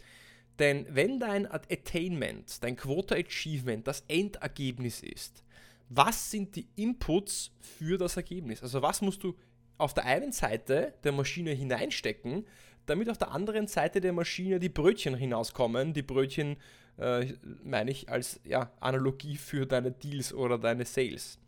Denn 0.60 0.86
wenn 0.90 1.20
dein 1.20 1.50
Attainment, 1.50 2.64
dein 2.64 2.76
Quota 2.76 3.16
Achievement 3.16 3.88
das 3.88 4.04
Endergebnis 4.08 5.02
ist, 5.02 5.44
was 5.90 6.32
sind 6.32 6.56
die 6.56 6.68
Inputs 6.76 7.52
für 7.60 7.98
das 7.98 8.18
Ergebnis? 8.18 8.62
Also 8.62 8.82
was 8.82 9.02
musst 9.02 9.24
du 9.24 9.36
auf 9.78 9.94
der 9.94 10.06
einen 10.06 10.32
Seite 10.32 10.94
der 11.04 11.12
Maschine 11.12 11.52
hineinstecken, 11.52 12.46
damit 12.86 13.10
auf 13.10 13.18
der 13.18 13.32
anderen 13.32 13.68
Seite 13.68 14.02
der 14.02 14.14
Maschine 14.14 14.60
die 14.60 14.70
Brötchen 14.70 15.16
hinauskommen. 15.16 15.94
Die 15.94 16.02
Brötchen 16.02 16.58
äh, 16.98 17.34
meine 17.64 17.92
ich 17.92 18.10
als 18.10 18.40
ja, 18.44 18.72
Analogie 18.80 19.38
für 19.38 19.66
deine 19.66 19.92
Deals 19.92 20.34
oder 20.34 20.58
deine 20.58 20.86
Sales. 20.86 21.40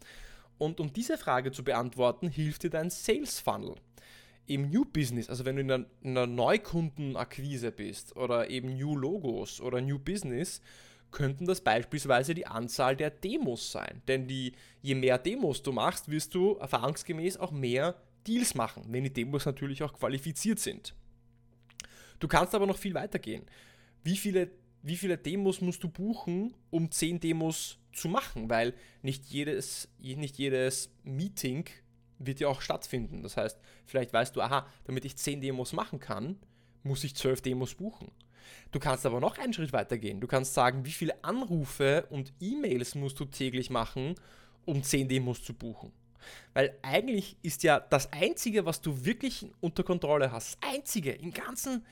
Und 0.57 0.79
um 0.79 0.93
diese 0.93 1.17
Frage 1.17 1.51
zu 1.51 1.63
beantworten, 1.63 2.29
hilft 2.29 2.63
dir 2.63 2.69
dein 2.69 2.89
Sales 2.89 3.39
Funnel. 3.39 3.75
Im 4.47 4.69
New 4.69 4.85
Business, 4.85 5.29
also 5.29 5.43
wenn 5.43 5.55
du 5.55 5.61
in 5.61 5.71
einer, 5.71 5.85
in 6.01 6.11
einer 6.11 6.27
Neukundenakquise 6.27 7.71
bist 7.71 8.15
oder 8.15 8.49
eben 8.49 8.77
New 8.77 8.95
Logos 8.95 9.59
oder 9.59 9.81
New 9.81 9.97
Business, 9.97 10.61
könnten 11.11 11.45
das 11.45 11.61
beispielsweise 11.61 12.33
die 12.33 12.45
Anzahl 12.45 12.95
der 12.95 13.09
Demos 13.09 13.71
sein. 13.71 14.01
Denn 14.07 14.27
die, 14.27 14.53
je 14.81 14.95
mehr 14.95 15.17
Demos 15.17 15.63
du 15.63 15.71
machst, 15.71 16.09
wirst 16.11 16.35
du 16.35 16.55
erfahrungsgemäß 16.55 17.37
auch 17.37 17.51
mehr 17.51 17.95
Deals 18.27 18.53
machen, 18.53 18.83
wenn 18.89 19.03
die 19.03 19.13
Demos 19.13 19.45
natürlich 19.45 19.81
auch 19.81 19.93
qualifiziert 19.93 20.59
sind. 20.59 20.93
Du 22.19 22.27
kannst 22.27 22.55
aber 22.55 22.65
noch 22.65 22.77
viel 22.77 22.93
weiter 22.93 23.19
gehen. 23.19 23.43
Wie 24.03 24.17
viele, 24.17 24.49
wie 24.81 24.97
viele 24.97 25.17
Demos 25.17 25.61
musst 25.61 25.83
du 25.83 25.89
buchen, 25.89 26.53
um 26.69 26.91
10 26.91 27.19
Demos 27.19 27.79
zu 27.93 28.07
machen? 28.07 28.49
Weil 28.49 28.73
nicht 29.01 29.25
jedes, 29.25 29.89
nicht 29.99 30.37
jedes 30.37 30.89
Meeting 31.03 31.65
wird 32.19 32.39
ja 32.39 32.47
auch 32.47 32.61
stattfinden. 32.61 33.23
Das 33.23 33.37
heißt, 33.37 33.59
vielleicht 33.85 34.13
weißt 34.13 34.35
du, 34.35 34.41
aha, 34.41 34.67
damit 34.85 35.05
ich 35.05 35.17
10 35.17 35.41
Demos 35.41 35.73
machen 35.73 35.99
kann, 35.99 36.37
muss 36.83 37.03
ich 37.03 37.15
12 37.15 37.41
Demos 37.41 37.75
buchen. 37.75 38.11
Du 38.71 38.79
kannst 38.79 39.05
aber 39.05 39.19
noch 39.19 39.37
einen 39.37 39.53
Schritt 39.53 39.73
weiter 39.73 39.97
gehen. 39.97 40.21
Du 40.21 40.27
kannst 40.27 40.53
sagen, 40.53 40.85
wie 40.85 40.91
viele 40.91 41.23
Anrufe 41.23 42.05
und 42.09 42.33
E-Mails 42.39 42.95
musst 42.95 43.19
du 43.19 43.25
täglich 43.25 43.69
machen, 43.69 44.15
um 44.65 44.83
10 44.83 45.07
Demos 45.07 45.43
zu 45.43 45.53
buchen. 45.53 45.91
Weil 46.53 46.77
eigentlich 46.81 47.37
ist 47.41 47.63
ja 47.63 47.79
das 47.79 48.11
Einzige, 48.11 48.65
was 48.65 48.81
du 48.81 49.05
wirklich 49.05 49.47
unter 49.61 49.83
Kontrolle 49.83 50.31
hast, 50.31 50.57
das 50.61 50.73
Einzige 50.73 51.11
im 51.11 51.31
ganzen 51.31 51.85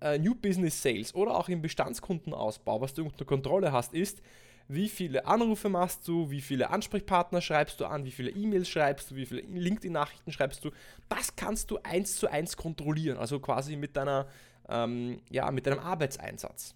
äh, 0.00 0.18
New 0.18 0.34
Business 0.34 0.82
Sales 0.82 1.14
oder 1.14 1.36
auch 1.36 1.48
im 1.48 1.62
Bestandskundenausbau, 1.62 2.80
was 2.80 2.94
du 2.94 3.04
unter 3.04 3.24
Kontrolle 3.24 3.72
hast, 3.72 3.94
ist, 3.94 4.22
wie 4.68 4.88
viele 4.88 5.26
Anrufe 5.26 5.70
machst 5.70 6.06
du, 6.06 6.30
wie 6.30 6.42
viele 6.42 6.68
Ansprechpartner 6.70 7.40
schreibst 7.40 7.80
du 7.80 7.86
an, 7.86 8.04
wie 8.04 8.10
viele 8.10 8.30
E-Mails 8.30 8.68
schreibst 8.68 9.10
du, 9.10 9.16
wie 9.16 9.24
viele 9.24 9.40
LinkedIn-Nachrichten 9.40 10.30
schreibst 10.30 10.62
du. 10.62 10.70
Das 11.08 11.34
kannst 11.36 11.70
du 11.70 11.78
eins 11.82 12.16
zu 12.16 12.28
eins 12.28 12.56
kontrollieren, 12.56 13.16
also 13.16 13.40
quasi 13.40 13.76
mit, 13.76 13.96
deiner, 13.96 14.28
ähm, 14.68 15.22
ja, 15.30 15.50
mit 15.50 15.66
deinem 15.66 15.78
Arbeitseinsatz. 15.78 16.74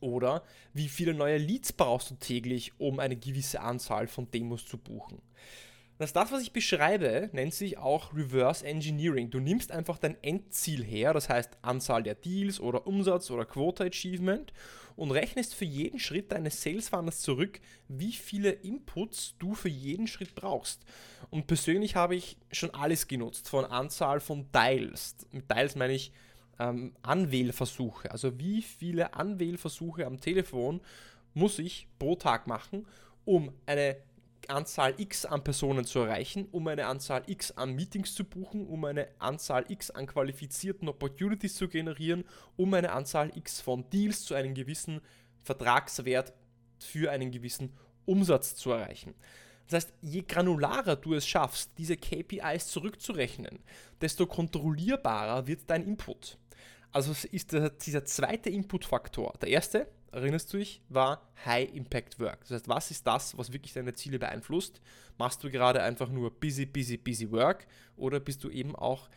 Oder 0.00 0.42
wie 0.74 0.88
viele 0.88 1.14
neue 1.14 1.38
Leads 1.38 1.72
brauchst 1.72 2.10
du 2.10 2.14
täglich, 2.16 2.72
um 2.78 3.00
eine 3.00 3.16
gewisse 3.16 3.60
Anzahl 3.60 4.06
von 4.06 4.30
Demos 4.30 4.66
zu 4.66 4.76
buchen. 4.76 5.20
Das, 5.98 6.12
das, 6.12 6.30
was 6.30 6.42
ich 6.42 6.52
beschreibe, 6.52 7.28
nennt 7.32 7.52
sich 7.52 7.76
auch 7.76 8.14
Reverse 8.14 8.64
Engineering. 8.64 9.30
Du 9.30 9.40
nimmst 9.40 9.72
einfach 9.72 9.98
dein 9.98 10.16
Endziel 10.22 10.84
her, 10.84 11.12
das 11.12 11.28
heißt 11.28 11.58
Anzahl 11.62 12.04
der 12.04 12.14
Deals 12.14 12.60
oder 12.60 12.86
Umsatz 12.86 13.32
oder 13.32 13.44
Quota 13.44 13.84
Achievement 13.84 14.52
und 14.94 15.10
rechnest 15.10 15.56
für 15.56 15.64
jeden 15.64 15.98
Schritt 15.98 16.30
deines 16.30 16.62
Sales 16.62 16.88
Funnels 16.88 17.20
zurück, 17.20 17.60
wie 17.88 18.12
viele 18.12 18.50
Inputs 18.50 19.34
du 19.40 19.54
für 19.54 19.68
jeden 19.68 20.06
Schritt 20.06 20.36
brauchst. 20.36 20.84
Und 21.30 21.48
persönlich 21.48 21.96
habe 21.96 22.14
ich 22.14 22.36
schon 22.52 22.72
alles 22.74 23.08
genutzt, 23.08 23.48
von 23.48 23.64
Anzahl 23.64 24.20
von 24.20 24.46
Dials. 24.52 25.16
Mit 25.32 25.50
Dials 25.50 25.74
meine 25.74 25.94
ich 25.94 26.12
ähm, 26.60 26.94
Anwählversuche. 27.02 28.10
Also 28.12 28.38
wie 28.38 28.62
viele 28.62 29.14
Anwählversuche 29.14 30.06
am 30.06 30.20
Telefon 30.20 30.80
muss 31.34 31.58
ich 31.58 31.88
pro 31.98 32.14
Tag 32.14 32.46
machen, 32.46 32.86
um 33.24 33.52
eine 33.66 33.96
Anzahl 34.48 34.94
X 34.98 35.24
an 35.24 35.44
Personen 35.44 35.84
zu 35.84 36.00
erreichen, 36.00 36.48
um 36.52 36.66
eine 36.68 36.86
Anzahl 36.86 37.22
X 37.26 37.50
an 37.52 37.74
Meetings 37.74 38.14
zu 38.14 38.24
buchen, 38.24 38.66
um 38.66 38.84
eine 38.84 39.08
Anzahl 39.18 39.64
X 39.68 39.90
an 39.90 40.06
qualifizierten 40.06 40.88
Opportunities 40.88 41.56
zu 41.56 41.68
generieren, 41.68 42.24
um 42.56 42.72
eine 42.74 42.92
Anzahl 42.92 43.30
X 43.36 43.60
von 43.60 43.88
Deals 43.90 44.24
zu 44.24 44.34
einem 44.34 44.54
gewissen 44.54 45.00
Vertragswert 45.42 46.32
für 46.78 47.10
einen 47.10 47.30
gewissen 47.30 47.72
Umsatz 48.06 48.54
zu 48.54 48.70
erreichen. 48.70 49.14
Das 49.68 49.84
heißt, 49.84 49.94
je 50.00 50.22
granularer 50.22 50.96
du 50.96 51.14
es 51.14 51.26
schaffst, 51.26 51.72
diese 51.76 51.96
KPIs 51.96 52.68
zurückzurechnen, 52.68 53.58
desto 54.00 54.26
kontrollierbarer 54.26 55.46
wird 55.46 55.68
dein 55.68 55.84
Input. 55.84 56.38
Also 56.92 57.12
ist 57.30 57.52
dieser 57.52 58.04
zweite 58.04 58.50
Inputfaktor. 58.50 59.34
Der 59.40 59.50
erste, 59.50 59.88
erinnerst 60.10 60.52
du 60.52 60.58
dich, 60.58 60.82
war 60.88 61.30
High 61.44 61.72
Impact 61.74 62.18
Work. 62.18 62.40
Das 62.40 62.52
heißt, 62.52 62.68
was 62.68 62.90
ist 62.90 63.06
das, 63.06 63.36
was 63.36 63.52
wirklich 63.52 63.72
deine 63.72 63.94
Ziele 63.94 64.18
beeinflusst? 64.18 64.80
Machst 65.18 65.44
du 65.44 65.50
gerade 65.50 65.82
einfach 65.82 66.08
nur 66.08 66.30
busy, 66.30 66.66
busy, 66.66 66.96
busy 66.96 67.30
Work 67.30 67.66
oder 67.96 68.20
bist 68.20 68.42
du 68.44 68.50
eben 68.50 68.74
auch 68.74 69.08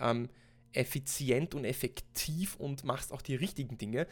ähm, 0.00 0.28
effizient 0.72 1.54
und 1.54 1.64
effektiv 1.64 2.56
und 2.56 2.84
machst 2.84 3.12
auch 3.12 3.22
die 3.22 3.36
richtigen 3.36 3.78
Dinge? 3.78 4.06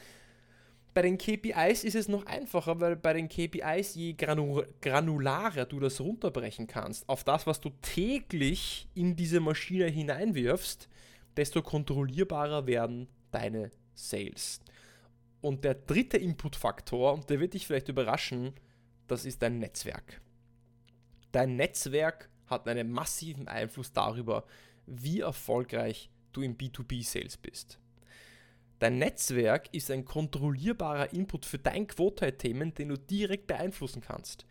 Bei 0.94 1.00
den 1.00 1.16
KPIs 1.16 1.84
ist 1.84 1.94
es 1.94 2.08
noch 2.08 2.26
einfacher, 2.26 2.78
weil 2.80 2.96
bei 2.96 3.14
den 3.14 3.28
KPIs, 3.28 3.94
je 3.94 4.12
granularer 4.12 5.64
du 5.64 5.80
das 5.80 6.00
runterbrechen 6.00 6.66
kannst, 6.66 7.08
auf 7.08 7.24
das, 7.24 7.46
was 7.46 7.60
du 7.60 7.70
täglich 7.80 8.88
in 8.94 9.16
diese 9.16 9.40
Maschine 9.40 9.86
hineinwirfst, 9.86 10.88
desto 11.36 11.62
kontrollierbarer 11.62 12.66
werden 12.66 13.08
deine 13.30 13.70
Sales. 13.94 14.60
Und 15.40 15.64
der 15.64 15.74
dritte 15.74 16.18
Inputfaktor, 16.18 17.12
und 17.12 17.28
der 17.28 17.40
wird 17.40 17.54
dich 17.54 17.66
vielleicht 17.66 17.88
überraschen, 17.88 18.54
das 19.08 19.24
ist 19.24 19.42
dein 19.42 19.58
Netzwerk. 19.58 20.20
Dein 21.32 21.56
Netzwerk 21.56 22.28
hat 22.46 22.68
einen 22.68 22.90
massiven 22.92 23.48
Einfluss 23.48 23.92
darüber, 23.92 24.44
wie 24.86 25.20
erfolgreich 25.20 26.10
du 26.32 26.42
im 26.42 26.56
B2B-Sales 26.56 27.36
bist. 27.38 27.78
Dein 28.78 28.98
Netzwerk 28.98 29.72
ist 29.72 29.90
ein 29.90 30.04
kontrollierbarer 30.04 31.12
Input 31.12 31.46
für 31.46 31.58
dein 31.58 31.86
Quote-Themen, 31.86 32.74
den 32.74 32.88
du 32.88 32.98
direkt 32.98 33.46
beeinflussen 33.46 34.02
kannst. 34.02 34.44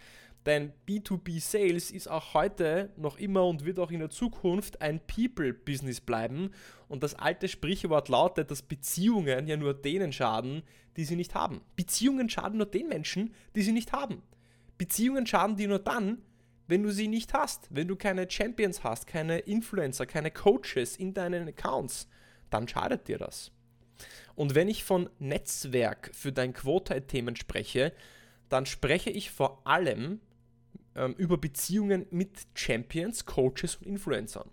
Dein 0.43 0.73
B2B-Sales 0.87 1.91
ist 1.91 2.07
auch 2.07 2.33
heute 2.33 2.89
noch 2.97 3.19
immer 3.19 3.45
und 3.45 3.63
wird 3.63 3.77
auch 3.77 3.91
in 3.91 3.99
der 3.99 4.09
Zukunft 4.09 4.81
ein 4.81 4.99
People-Business 5.05 6.01
bleiben. 6.01 6.49
Und 6.87 7.03
das 7.03 7.13
alte 7.13 7.47
Sprichwort 7.47 8.09
lautet, 8.09 8.49
dass 8.49 8.63
Beziehungen 8.63 9.47
ja 9.47 9.55
nur 9.55 9.75
denen 9.75 10.11
schaden, 10.11 10.63
die 10.97 11.05
sie 11.05 11.15
nicht 11.15 11.35
haben. 11.35 11.61
Beziehungen 11.75 12.27
schaden 12.27 12.57
nur 12.57 12.65
den 12.65 12.87
Menschen, 12.87 13.35
die 13.55 13.61
sie 13.61 13.71
nicht 13.71 13.91
haben. 13.93 14.23
Beziehungen 14.79 15.27
schaden 15.27 15.57
dir 15.57 15.67
nur 15.67 15.79
dann, 15.79 16.23
wenn 16.67 16.81
du 16.81 16.91
sie 16.91 17.07
nicht 17.07 17.33
hast. 17.33 17.67
Wenn 17.69 17.87
du 17.87 17.95
keine 17.95 18.29
Champions 18.29 18.83
hast, 18.83 19.05
keine 19.05 19.39
Influencer, 19.39 20.07
keine 20.07 20.31
Coaches 20.31 20.97
in 20.97 21.13
deinen 21.13 21.49
Accounts, 21.49 22.07
dann 22.49 22.67
schadet 22.67 23.07
dir 23.07 23.19
das. 23.19 23.51
Und 24.33 24.55
wenn 24.55 24.67
ich 24.67 24.83
von 24.83 25.07
Netzwerk 25.19 26.09
für 26.13 26.31
dein 26.31 26.53
Quota-Themen 26.53 27.35
spreche, 27.35 27.93
dann 28.49 28.65
spreche 28.65 29.11
ich 29.11 29.29
vor 29.29 29.61
allem 29.67 30.19
ähm, 30.95 31.13
über 31.17 31.37
Beziehungen 31.37 32.05
mit 32.11 32.29
Champions, 32.53 33.25
Coaches 33.25 33.75
und 33.77 33.87
Influencern. 33.87 34.49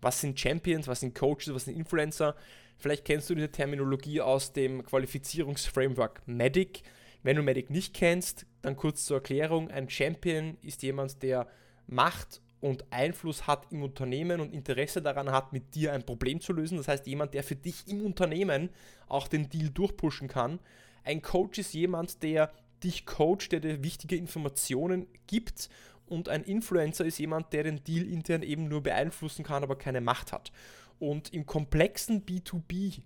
Was 0.00 0.20
sind 0.20 0.38
Champions, 0.38 0.88
was 0.88 1.00
sind 1.00 1.14
Coaches, 1.14 1.54
was 1.54 1.64
sind 1.66 1.76
Influencer? 1.76 2.34
Vielleicht 2.78 3.04
kennst 3.04 3.28
du 3.28 3.34
diese 3.34 3.50
Terminologie 3.50 4.20
aus 4.20 4.52
dem 4.52 4.84
Qualifizierungsframework 4.84 6.22
MEDIC. 6.26 6.82
Wenn 7.22 7.36
du 7.36 7.42
MEDIC 7.42 7.68
nicht 7.68 7.92
kennst, 7.92 8.46
dann 8.62 8.76
kurz 8.76 9.04
zur 9.04 9.18
Erklärung. 9.18 9.70
Ein 9.70 9.90
Champion 9.90 10.56
ist 10.62 10.82
jemand, 10.82 11.22
der 11.22 11.46
Macht 11.86 12.40
und 12.60 12.84
Einfluss 12.90 13.46
hat 13.46 13.66
im 13.70 13.82
Unternehmen 13.82 14.40
und 14.40 14.54
Interesse 14.54 15.02
daran 15.02 15.30
hat, 15.30 15.52
mit 15.52 15.74
dir 15.74 15.92
ein 15.92 16.04
Problem 16.04 16.40
zu 16.40 16.52
lösen. 16.52 16.78
Das 16.78 16.88
heißt, 16.88 17.06
jemand, 17.06 17.34
der 17.34 17.42
für 17.42 17.56
dich 17.56 17.88
im 17.88 18.04
Unternehmen 18.04 18.70
auch 19.08 19.28
den 19.28 19.48
Deal 19.48 19.70
durchpushen 19.70 20.28
kann. 20.28 20.58
Ein 21.04 21.22
Coach 21.22 21.58
ist 21.58 21.74
jemand, 21.74 22.22
der 22.22 22.52
dich 22.84 23.06
coacht, 23.06 23.52
der 23.52 23.60
dir 23.60 23.82
wichtige 23.82 24.16
Informationen 24.16 25.06
gibt. 25.26 25.68
Und 26.06 26.28
ein 26.28 26.42
Influencer 26.42 27.04
ist 27.04 27.18
jemand, 27.18 27.52
der 27.52 27.64
den 27.64 27.84
Deal 27.84 28.06
intern 28.06 28.42
eben 28.42 28.68
nur 28.68 28.82
beeinflussen 28.82 29.44
kann, 29.44 29.62
aber 29.62 29.76
keine 29.76 30.00
Macht 30.00 30.32
hat. 30.32 30.50
Und 30.98 31.32
im 31.32 31.46
komplexen 31.46 32.26
B2B, 32.26 33.00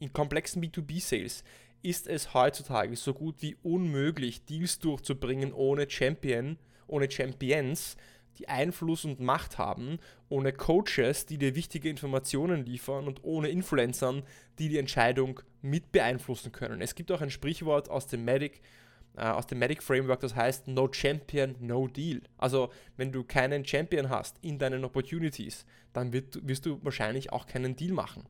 in 0.00 0.12
komplexen 0.12 0.62
B2B-Sales 0.62 1.44
ist 1.82 2.08
es 2.08 2.34
heutzutage 2.34 2.96
so 2.96 3.14
gut 3.14 3.36
wie 3.40 3.56
unmöglich, 3.62 4.44
Deals 4.44 4.78
durchzubringen 4.80 5.52
ohne 5.52 5.88
Champion, 5.88 6.58
ohne 6.86 7.10
Champions, 7.10 7.96
die 8.38 8.48
Einfluss 8.48 9.04
und 9.04 9.20
Macht 9.20 9.58
haben, 9.58 9.98
ohne 10.28 10.52
Coaches, 10.52 11.26
die 11.26 11.38
dir 11.38 11.54
wichtige 11.54 11.88
Informationen 11.88 12.64
liefern 12.64 13.06
und 13.06 13.24
ohne 13.24 13.48
Influencern, 13.48 14.22
die 14.58 14.68
die 14.68 14.78
Entscheidung 14.78 15.40
mit 15.60 15.92
beeinflussen 15.92 16.52
können. 16.52 16.80
Es 16.80 16.94
gibt 16.94 17.10
auch 17.10 17.20
ein 17.20 17.30
Sprichwort 17.30 17.88
aus 17.90 18.06
dem 18.06 18.24
Medic, 18.24 18.60
äh, 19.18 19.22
aus 19.22 19.46
dem 19.46 19.58
Medic 19.58 19.82
Framework, 19.82 20.20
das 20.20 20.34
heißt 20.34 20.68
No 20.68 20.88
Champion, 20.92 21.56
No 21.60 21.88
Deal. 21.88 22.22
Also 22.36 22.70
wenn 22.96 23.12
du 23.12 23.24
keinen 23.24 23.64
Champion 23.64 24.08
hast 24.08 24.38
in 24.42 24.58
deinen 24.58 24.84
Opportunities, 24.84 25.66
dann 25.92 26.12
wird, 26.12 26.46
wirst 26.46 26.66
du 26.66 26.82
wahrscheinlich 26.84 27.32
auch 27.32 27.46
keinen 27.46 27.76
Deal 27.76 27.92
machen. 27.92 28.24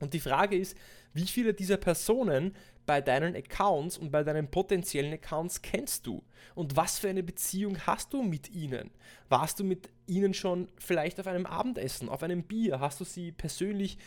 Und 0.00 0.14
die 0.14 0.20
Frage 0.20 0.56
ist, 0.56 0.76
wie 1.12 1.26
viele 1.26 1.54
dieser 1.54 1.76
Personen 1.76 2.54
bei 2.86 3.00
deinen 3.00 3.34
Accounts 3.36 3.96
und 3.96 4.10
bei 4.10 4.24
deinen 4.24 4.50
potenziellen 4.50 5.12
Accounts 5.12 5.62
kennst 5.62 6.06
du? 6.06 6.22
Und 6.54 6.76
was 6.76 6.98
für 6.98 7.08
eine 7.08 7.22
Beziehung 7.22 7.78
hast 7.86 8.12
du 8.12 8.22
mit 8.22 8.50
ihnen? 8.50 8.90
Warst 9.28 9.60
du 9.60 9.64
mit 9.64 9.88
ihnen 10.06 10.34
schon 10.34 10.68
vielleicht 10.78 11.20
auf 11.20 11.26
einem 11.26 11.46
Abendessen, 11.46 12.08
auf 12.08 12.22
einem 12.22 12.42
Bier? 12.42 12.80
Hast 12.80 13.00
du 13.00 13.04
sie 13.04 13.32
persönlich 13.32 13.98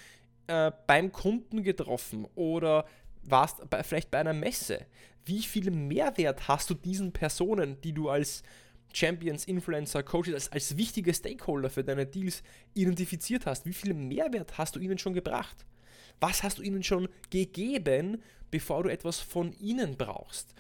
äh, 0.48 0.72
beim 0.86 1.12
Kunden 1.12 1.64
getroffen 1.64 2.28
oder 2.36 2.86
warst 3.24 3.68
bei, 3.70 3.84
vielleicht 3.84 4.12
bei 4.12 4.20
einer 4.20 4.34
Messe? 4.34 4.86
Wie 5.28 5.42
viel 5.42 5.72
Mehrwert 5.72 6.48
hast 6.48 6.70
du 6.70 6.74
diesen 6.74 7.12
Personen, 7.12 7.80
die 7.82 7.92
du 7.92 8.10
als 8.10 8.44
Champions, 8.94 9.46
Influencer, 9.46 10.02
Coaches 10.02 10.34
als, 10.34 10.52
als 10.52 10.78
wichtige 10.78 11.14
Stakeholder 11.14 11.70
für 11.70 11.84
deine 11.84 12.06
Deals 12.06 12.44
identifiziert 12.74 13.46
hast? 13.46 13.66
Wie 13.66 13.74
viel 13.74 13.94
Mehrwert 13.94 14.58
hast 14.58 14.76
du 14.76 14.80
ihnen 14.80 14.98
schon 14.98 15.14
gebracht? 15.14 15.66
Was 16.22 16.44
hast 16.44 16.60
du 16.60 16.64
ihnen 16.64 16.82
schon 16.82 17.10
gegeben, 17.30 18.24
bevor 18.50 18.84
du 18.84 18.90
etwas 18.90 19.20
von 19.20 19.52
ihnen 19.60 19.98
brauchst? 19.98 20.56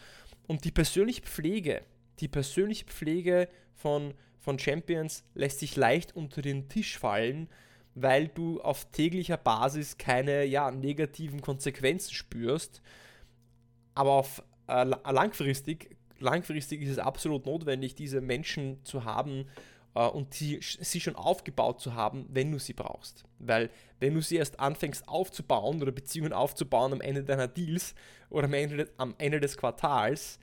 Und 0.47 0.65
die 0.65 0.71
persönliche 0.71 1.21
Pflege, 1.21 1.83
die 2.19 2.27
persönliche 2.27 2.85
Pflege 2.85 3.47
von, 3.73 4.13
von 4.39 4.59
Champions 4.59 5.23
lässt 5.33 5.59
sich 5.59 5.77
leicht 5.77 6.15
unter 6.15 6.41
den 6.41 6.67
Tisch 6.67 6.97
fallen, 6.97 7.49
weil 7.95 8.27
du 8.27 8.61
auf 8.61 8.85
täglicher 8.91 9.37
Basis 9.37 9.97
keine 9.97 10.43
ja, 10.43 10.71
negativen 10.71 11.41
Konsequenzen 11.41 12.13
spürst. 12.13 12.81
Aber 13.95 14.11
auf 14.11 14.43
äh, 14.67 14.83
langfristig, 14.83 15.97
langfristig 16.19 16.81
ist 16.81 16.89
es 16.89 16.99
absolut 16.99 17.45
notwendig, 17.45 17.95
diese 17.95 18.21
Menschen 18.21 18.83
zu 18.83 19.05
haben, 19.05 19.45
äh, 19.97 20.07
und 20.07 20.39
die, 20.39 20.59
sie 20.61 21.01
schon 21.01 21.15
aufgebaut 21.15 21.81
zu 21.81 21.95
haben, 21.95 22.27
wenn 22.29 22.51
du 22.51 22.59
sie 22.59 22.73
brauchst. 22.73 23.23
Weil 23.39 23.69
wenn 23.99 24.13
du 24.13 24.21
sie 24.21 24.35
erst 24.35 24.59
anfängst 24.59 25.07
aufzubauen 25.07 25.81
oder 25.81 25.91
Beziehungen 25.91 26.33
aufzubauen 26.33 26.93
am 26.93 27.01
Ende 27.01 27.23
deiner 27.23 27.47
Deals 27.47 27.95
oder 28.29 28.45
am 28.45 28.53
Ende, 28.53 28.89
am 28.97 29.15
Ende 29.17 29.39
des 29.39 29.57
Quartals, 29.57 30.39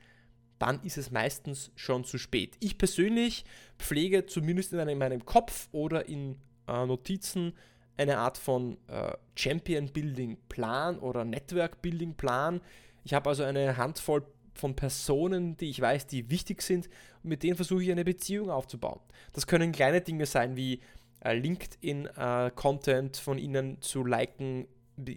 dann 0.59 0.81
ist 0.83 0.97
es 0.97 1.11
meistens 1.11 1.71
schon 1.75 2.03
zu 2.03 2.17
spät. 2.17 2.55
Ich 2.59 2.77
persönlich 2.77 3.45
pflege 3.77 4.25
zumindest 4.25 4.73
in, 4.73 4.79
einem, 4.79 4.89
in 4.89 4.97
meinem 4.97 5.25
Kopf 5.25 5.69
oder 5.71 6.07
in 6.07 6.37
äh, 6.67 6.85
Notizen 6.85 7.53
eine 7.97 8.17
Art 8.17 8.37
von 8.37 8.77
äh, 8.87 9.13
Champion 9.35 9.87
Building 9.87 10.37
Plan 10.49 10.99
oder 10.99 11.23
Network 11.23 11.81
Building 11.81 12.13
Plan. 12.13 12.61
Ich 13.05 13.13
habe 13.13 13.29
also 13.29 13.43
eine 13.43 13.77
Handvoll 13.77 14.25
von 14.55 14.75
Personen, 14.75 15.55
die 15.57 15.69
ich 15.69 15.79
weiß, 15.79 16.07
die 16.07 16.29
wichtig 16.29 16.61
sind 16.61 16.89
und 17.23 17.29
mit 17.29 17.43
denen 17.43 17.55
versuche 17.55 17.83
ich 17.83 17.91
eine 17.91 18.03
Beziehung 18.03 18.49
aufzubauen. 18.49 18.99
Das 19.31 19.47
können 19.47 19.71
kleine 19.71 20.01
Dinge 20.01 20.25
sein 20.25 20.57
wie 20.57 20.81
äh, 21.23 21.33
LinkedIn-Content 21.37 23.17
äh, 23.17 23.21
von 23.21 23.37
ihnen 23.37 23.81
zu 23.81 24.03
liken, 24.03 24.67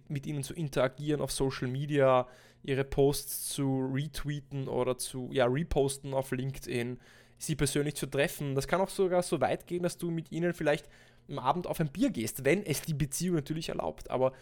mit 0.08 0.26
ihnen 0.26 0.42
zu 0.42 0.54
interagieren 0.54 1.20
auf 1.20 1.32
Social 1.32 1.68
Media, 1.68 2.26
ihre 2.62 2.84
Posts 2.84 3.50
zu 3.50 3.90
retweeten 3.92 4.68
oder 4.68 4.98
zu 4.98 5.30
ja, 5.32 5.46
reposten 5.46 6.12
auf 6.12 6.32
LinkedIn, 6.32 6.98
sie 7.38 7.56
persönlich 7.56 7.94
zu 7.94 8.06
treffen. 8.06 8.54
Das 8.54 8.66
kann 8.66 8.80
auch 8.80 8.90
sogar 8.90 9.22
so 9.22 9.40
weit 9.40 9.66
gehen, 9.66 9.82
dass 9.82 9.96
du 9.96 10.10
mit 10.10 10.30
ihnen 10.32 10.52
vielleicht 10.52 10.88
am 11.28 11.38
Abend 11.38 11.66
auf 11.66 11.80
ein 11.80 11.90
Bier 11.92 12.10
gehst, 12.10 12.44
wenn 12.44 12.64
es 12.66 12.82
die 12.82 12.94
Beziehung 12.94 13.36
natürlich 13.36 13.68
erlaubt. 13.68 14.10
Aber 14.10 14.32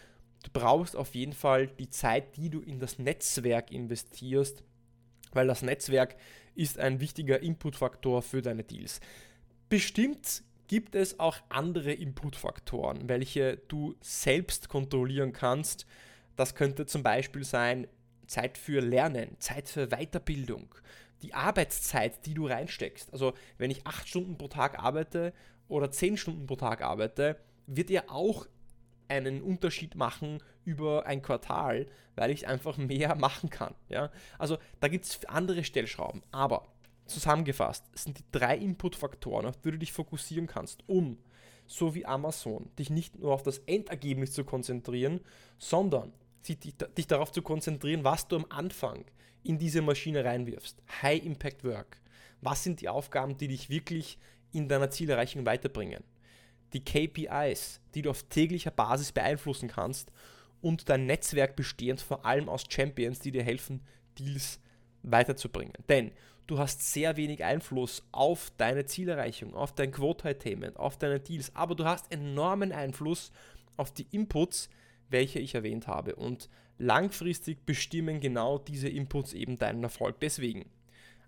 du 0.43 0.51
brauchst 0.51 0.95
auf 0.95 1.15
jeden 1.15 1.33
Fall 1.33 1.67
die 1.67 1.89
Zeit, 1.89 2.37
die 2.37 2.49
du 2.49 2.61
in 2.61 2.79
das 2.79 2.99
Netzwerk 2.99 3.71
investierst, 3.71 4.63
weil 5.31 5.47
das 5.47 5.61
Netzwerk 5.61 6.15
ist 6.55 6.79
ein 6.79 6.99
wichtiger 6.99 7.41
Inputfaktor 7.41 8.21
für 8.21 8.41
deine 8.41 8.63
Deals. 8.63 8.99
Bestimmt 9.69 10.43
gibt 10.67 10.95
es 10.95 11.19
auch 11.19 11.37
andere 11.49 11.93
Inputfaktoren, 11.93 13.07
welche 13.09 13.57
du 13.67 13.95
selbst 14.01 14.69
kontrollieren 14.69 15.33
kannst. 15.33 15.85
Das 16.35 16.55
könnte 16.55 16.85
zum 16.85 17.03
Beispiel 17.03 17.43
sein 17.43 17.87
Zeit 18.27 18.57
für 18.57 18.81
Lernen, 18.81 19.37
Zeit 19.39 19.69
für 19.69 19.87
Weiterbildung, 19.87 20.75
die 21.21 21.33
Arbeitszeit, 21.33 22.25
die 22.25 22.33
du 22.33 22.47
reinsteckst. 22.47 23.11
Also 23.13 23.33
wenn 23.57 23.71
ich 23.71 23.87
acht 23.87 24.07
Stunden 24.07 24.37
pro 24.37 24.47
Tag 24.47 24.79
arbeite 24.79 25.33
oder 25.67 25.89
zehn 25.91 26.17
Stunden 26.17 26.45
pro 26.45 26.57
Tag 26.57 26.81
arbeite, 26.81 27.37
wird 27.65 27.89
ja 27.89 28.03
auch 28.07 28.47
einen 29.09 29.41
Unterschied 29.41 29.95
machen 29.95 30.41
über 30.65 31.05
ein 31.05 31.21
Quartal, 31.21 31.87
weil 32.15 32.31
ich 32.31 32.47
einfach 32.47 32.77
mehr 32.77 33.15
machen 33.19 33.49
kann. 33.49 33.75
Ja? 33.89 34.11
Also 34.37 34.57
da 34.79 34.87
gibt 34.87 35.05
es 35.05 35.25
andere 35.25 35.63
Stellschrauben. 35.63 36.21
Aber 36.31 36.67
zusammengefasst 37.05 37.85
sind 37.93 38.19
die 38.19 38.25
drei 38.31 38.57
Inputfaktoren, 38.57 39.45
auf 39.45 39.57
die 39.57 39.71
du 39.71 39.77
dich 39.77 39.93
fokussieren 39.93 40.47
kannst, 40.47 40.87
um, 40.87 41.17
so 41.65 41.95
wie 41.95 42.05
Amazon, 42.05 42.69
dich 42.77 42.89
nicht 42.89 43.19
nur 43.19 43.33
auf 43.33 43.43
das 43.43 43.59
Endergebnis 43.59 44.33
zu 44.33 44.43
konzentrieren, 44.43 45.21
sondern 45.57 46.13
dich 46.47 47.07
darauf 47.07 47.31
zu 47.31 47.41
konzentrieren, 47.41 48.03
was 48.03 48.27
du 48.27 48.37
am 48.37 48.45
Anfang 48.49 49.05
in 49.43 49.57
diese 49.57 49.81
Maschine 49.81 50.23
reinwirfst. 50.23 50.81
High 51.01 51.23
Impact 51.23 51.63
Work. 51.63 52.01
Was 52.41 52.63
sind 52.63 52.81
die 52.81 52.89
Aufgaben, 52.89 53.37
die 53.37 53.47
dich 53.47 53.69
wirklich 53.69 54.17
in 54.51 54.67
deiner 54.67 54.89
Zielerreichung 54.89 55.45
weiterbringen? 55.45 56.03
Die 56.73 56.83
KPIs, 56.83 57.79
die 57.95 58.01
du 58.01 58.09
auf 58.09 58.23
täglicher 58.23 58.71
Basis 58.71 59.11
beeinflussen 59.11 59.69
kannst 59.69 60.11
und 60.61 60.89
dein 60.89 61.05
Netzwerk 61.05 61.55
bestehend 61.55 62.01
vor 62.01 62.25
allem 62.25 62.49
aus 62.49 62.65
Champions, 62.69 63.19
die 63.19 63.31
dir 63.31 63.43
helfen, 63.43 63.81
Deals 64.19 64.59
weiterzubringen. 65.03 65.73
Denn 65.87 66.11
du 66.47 66.59
hast 66.59 66.91
sehr 66.91 67.17
wenig 67.17 67.43
Einfluss 67.43 68.03
auf 68.11 68.51
deine 68.57 68.85
Zielerreichung, 68.85 69.53
auf 69.53 69.73
dein 69.73 69.91
Quote-Attainment, 69.91 70.77
auf 70.77 70.97
deine 70.97 71.19
Deals, 71.19 71.55
aber 71.55 71.75
du 71.75 71.85
hast 71.85 72.11
enormen 72.11 72.71
Einfluss 72.71 73.31
auf 73.77 73.93
die 73.93 74.07
Inputs, 74.11 74.69
welche 75.09 75.39
ich 75.39 75.55
erwähnt 75.55 75.87
habe. 75.87 76.15
Und 76.15 76.49
langfristig 76.77 77.65
bestimmen 77.65 78.19
genau 78.19 78.57
diese 78.57 78.89
Inputs 78.89 79.33
eben 79.33 79.57
deinen 79.57 79.83
Erfolg. 79.83 80.19
Deswegen, 80.19 80.65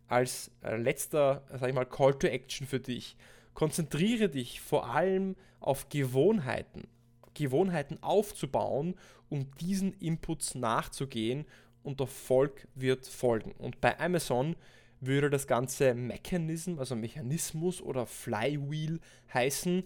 als 0.08 0.52
letzter, 0.62 1.44
sag 1.52 1.70
ich 1.70 1.76
mal, 1.76 1.86
Call 1.86 2.18
to 2.18 2.28
Action 2.28 2.68
für 2.68 2.80
dich, 2.80 3.16
konzentriere 3.54 4.30
dich 4.30 4.62
vor 4.62 4.90
allem 4.90 5.36
auf 5.60 5.90
Gewohnheiten. 5.90 6.88
Gewohnheiten 7.34 7.98
aufzubauen, 8.02 8.96
um 9.30 9.52
diesen 9.60 9.94
Inputs 9.94 10.56
nachzugehen 10.56 11.46
und 11.84 12.00
Erfolg 12.02 12.68
wird 12.76 13.08
folgen. 13.08 13.54
Und 13.58 13.80
bei 13.82 14.00
Amazon 14.00 14.56
würde 15.02 15.30
das 15.30 15.48
ganze 15.48 15.94
Mechanism, 15.94 16.80
also 16.80 16.96
Mechanismus 16.96 17.82
oder 17.82 18.06
Flywheel 18.06 19.00
heißen. 19.34 19.84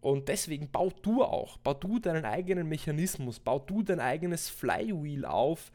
Und 0.00 0.28
deswegen 0.28 0.70
bau 0.70 0.90
du 1.02 1.24
auch, 1.24 1.56
bau 1.58 1.74
du 1.74 1.98
deinen 1.98 2.24
eigenen 2.24 2.68
Mechanismus, 2.68 3.40
bau 3.40 3.58
du 3.58 3.82
dein 3.82 4.00
eigenes 4.00 4.48
Flywheel 4.48 5.24
auf, 5.24 5.72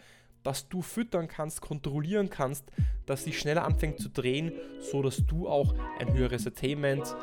das 0.49 0.67
du 0.67 0.81
füttern 0.81 1.27
kannst, 1.27 1.61
kontrollieren 1.61 2.31
kannst, 2.31 2.65
dass 3.05 3.23
sich 3.23 3.37
schneller 3.37 3.65
anfängt 3.65 3.99
zu 3.99 4.09
drehen, 4.09 4.51
so 4.91 5.03
dass 5.03 5.23
du 5.27 5.47
auch 5.47 5.75
ein 5.99 6.11
höheres 6.11 6.47
Attainment, 6.47 7.15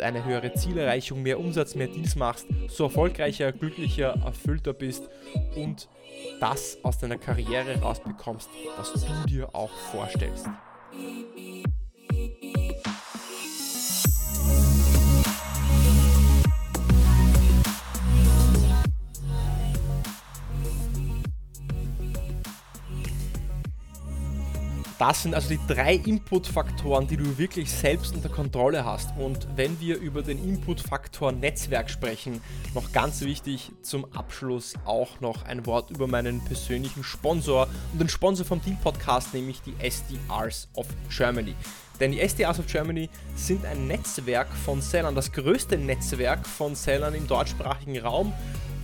eine 0.00 0.24
höhere 0.24 0.54
Zielerreichung, 0.54 1.22
mehr 1.22 1.38
Umsatz, 1.38 1.74
mehr 1.74 1.88
Deals 1.88 2.16
machst, 2.16 2.46
so 2.68 2.84
erfolgreicher, 2.84 3.52
glücklicher, 3.52 4.14
erfüllter 4.24 4.72
bist 4.72 5.06
und 5.54 5.90
das 6.40 6.78
aus 6.82 6.96
deiner 6.96 7.18
Karriere 7.18 7.78
rausbekommst, 7.78 8.48
was 8.78 8.92
du 8.92 9.28
dir 9.28 9.54
auch 9.54 9.70
vorstellst. 9.92 10.46
Das 24.98 25.22
sind 25.22 25.34
also 25.34 25.50
die 25.50 25.60
drei 25.68 25.96
Input-Faktoren, 25.96 27.06
die 27.06 27.18
du 27.18 27.36
wirklich 27.36 27.70
selbst 27.70 28.14
unter 28.14 28.30
Kontrolle 28.30 28.82
hast. 28.86 29.10
Und 29.18 29.46
wenn 29.54 29.78
wir 29.78 29.98
über 29.98 30.22
den 30.22 30.42
Input-Faktor 30.42 31.32
Netzwerk 31.32 31.90
sprechen, 31.90 32.40
noch 32.74 32.92
ganz 32.92 33.20
wichtig 33.20 33.72
zum 33.82 34.10
Abschluss 34.14 34.72
auch 34.86 35.20
noch 35.20 35.44
ein 35.44 35.66
Wort 35.66 35.90
über 35.90 36.06
meinen 36.06 36.42
persönlichen 36.42 37.04
Sponsor 37.04 37.68
und 37.92 37.98
den 38.00 38.08
Sponsor 38.08 38.46
vom 38.46 38.62
Deal 38.62 38.78
Podcast, 38.82 39.34
nämlich 39.34 39.60
die 39.60 39.74
SDRs 39.78 40.68
of 40.72 40.86
Germany. 41.14 41.54
Denn 42.00 42.12
die 42.12 42.20
SDRs 42.20 42.58
of 42.58 42.66
Germany 42.66 43.10
sind 43.34 43.66
ein 43.66 43.86
Netzwerk 43.86 44.48
von 44.64 44.80
Sellern, 44.80 45.14
das 45.14 45.32
größte 45.32 45.76
Netzwerk 45.76 46.46
von 46.46 46.74
Sellern 46.74 47.14
im 47.14 47.26
deutschsprachigen 47.26 47.98
Raum 47.98 48.32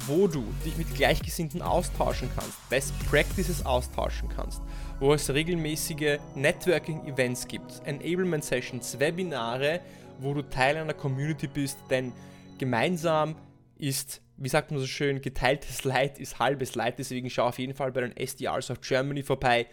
wo 0.06 0.26
du 0.26 0.44
dich 0.64 0.76
mit 0.76 0.94
Gleichgesinnten 0.94 1.62
austauschen 1.62 2.28
kannst, 2.34 2.68
Best 2.68 2.92
Practices 3.08 3.64
austauschen 3.64 4.28
kannst, 4.28 4.62
wo 4.98 5.14
es 5.14 5.28
regelmäßige 5.32 6.18
Networking-Events 6.34 7.46
gibt, 7.46 7.82
Enablement-Sessions, 7.84 8.98
Webinare, 8.98 9.80
wo 10.18 10.34
du 10.34 10.42
Teil 10.42 10.76
einer 10.76 10.94
Community 10.94 11.46
bist, 11.46 11.78
denn 11.90 12.12
gemeinsam 12.58 13.36
ist, 13.76 14.20
wie 14.36 14.48
sagt 14.48 14.70
man 14.70 14.80
so 14.80 14.86
schön, 14.86 15.20
geteiltes 15.20 15.84
Leid 15.84 16.18
ist 16.18 16.38
halbes 16.38 16.74
Leid, 16.74 16.98
deswegen 16.98 17.30
schau 17.30 17.46
auf 17.46 17.58
jeden 17.58 17.74
Fall 17.74 17.92
bei 17.92 18.00
den 18.00 18.16
SDRs 18.16 18.70
of 18.70 18.80
Germany 18.80 19.22
vorbei. 19.22 19.66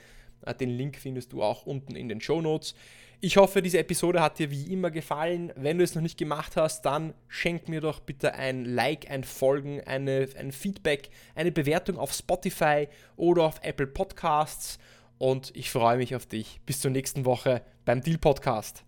Äh, 0.46 0.56
den 0.56 0.70
Link 0.70 0.98
findest 0.98 1.34
du 1.34 1.44
auch 1.44 1.66
unten 1.66 1.96
in 1.96 2.10
den 2.10 2.22
Show 2.22 2.42
Notes. 2.42 2.76
Ich 3.22 3.36
hoffe, 3.36 3.62
diese 3.62 3.80
Episode 3.80 4.22
hat 4.22 4.40
dir 4.40 4.50
wie 4.50 4.72
immer 4.72 4.92
gefallen. 4.92 5.52
Wenn 5.58 5.78
du 5.78 5.84
es 5.84 5.94
noch 5.94 6.02
nicht 6.02 6.18
gemacht 6.18 6.56
hast, 6.56 6.84
dann 6.84 7.14
schenk 7.28 7.68
mir 7.68 7.82
doch 7.82 8.00
bitte 8.00 8.34
ein 8.36 8.64
Like, 8.64 9.12
ein 9.12 9.26
Folgen, 9.26 9.82
eine, 9.82 10.30
ein 10.38 10.54
Feedback, 10.54 11.10
eine 11.36 11.52
Bewertung 11.52 11.98
auf 11.98 12.14
Spotify 12.14 12.88
oder 13.18 13.44
auf 13.44 13.60
Apple 13.62 13.88
Podcasts. 13.88 14.80
Und 15.18 15.52
ich 15.54 15.70
freue 15.70 15.98
mich 15.98 16.16
auf 16.16 16.28
dich. 16.28 16.62
Bis 16.66 16.80
zur 16.80 16.92
nächsten 16.92 17.26
Woche 17.26 17.62
beim 17.84 18.02
Deal 18.02 18.18
Podcast. 18.18 18.86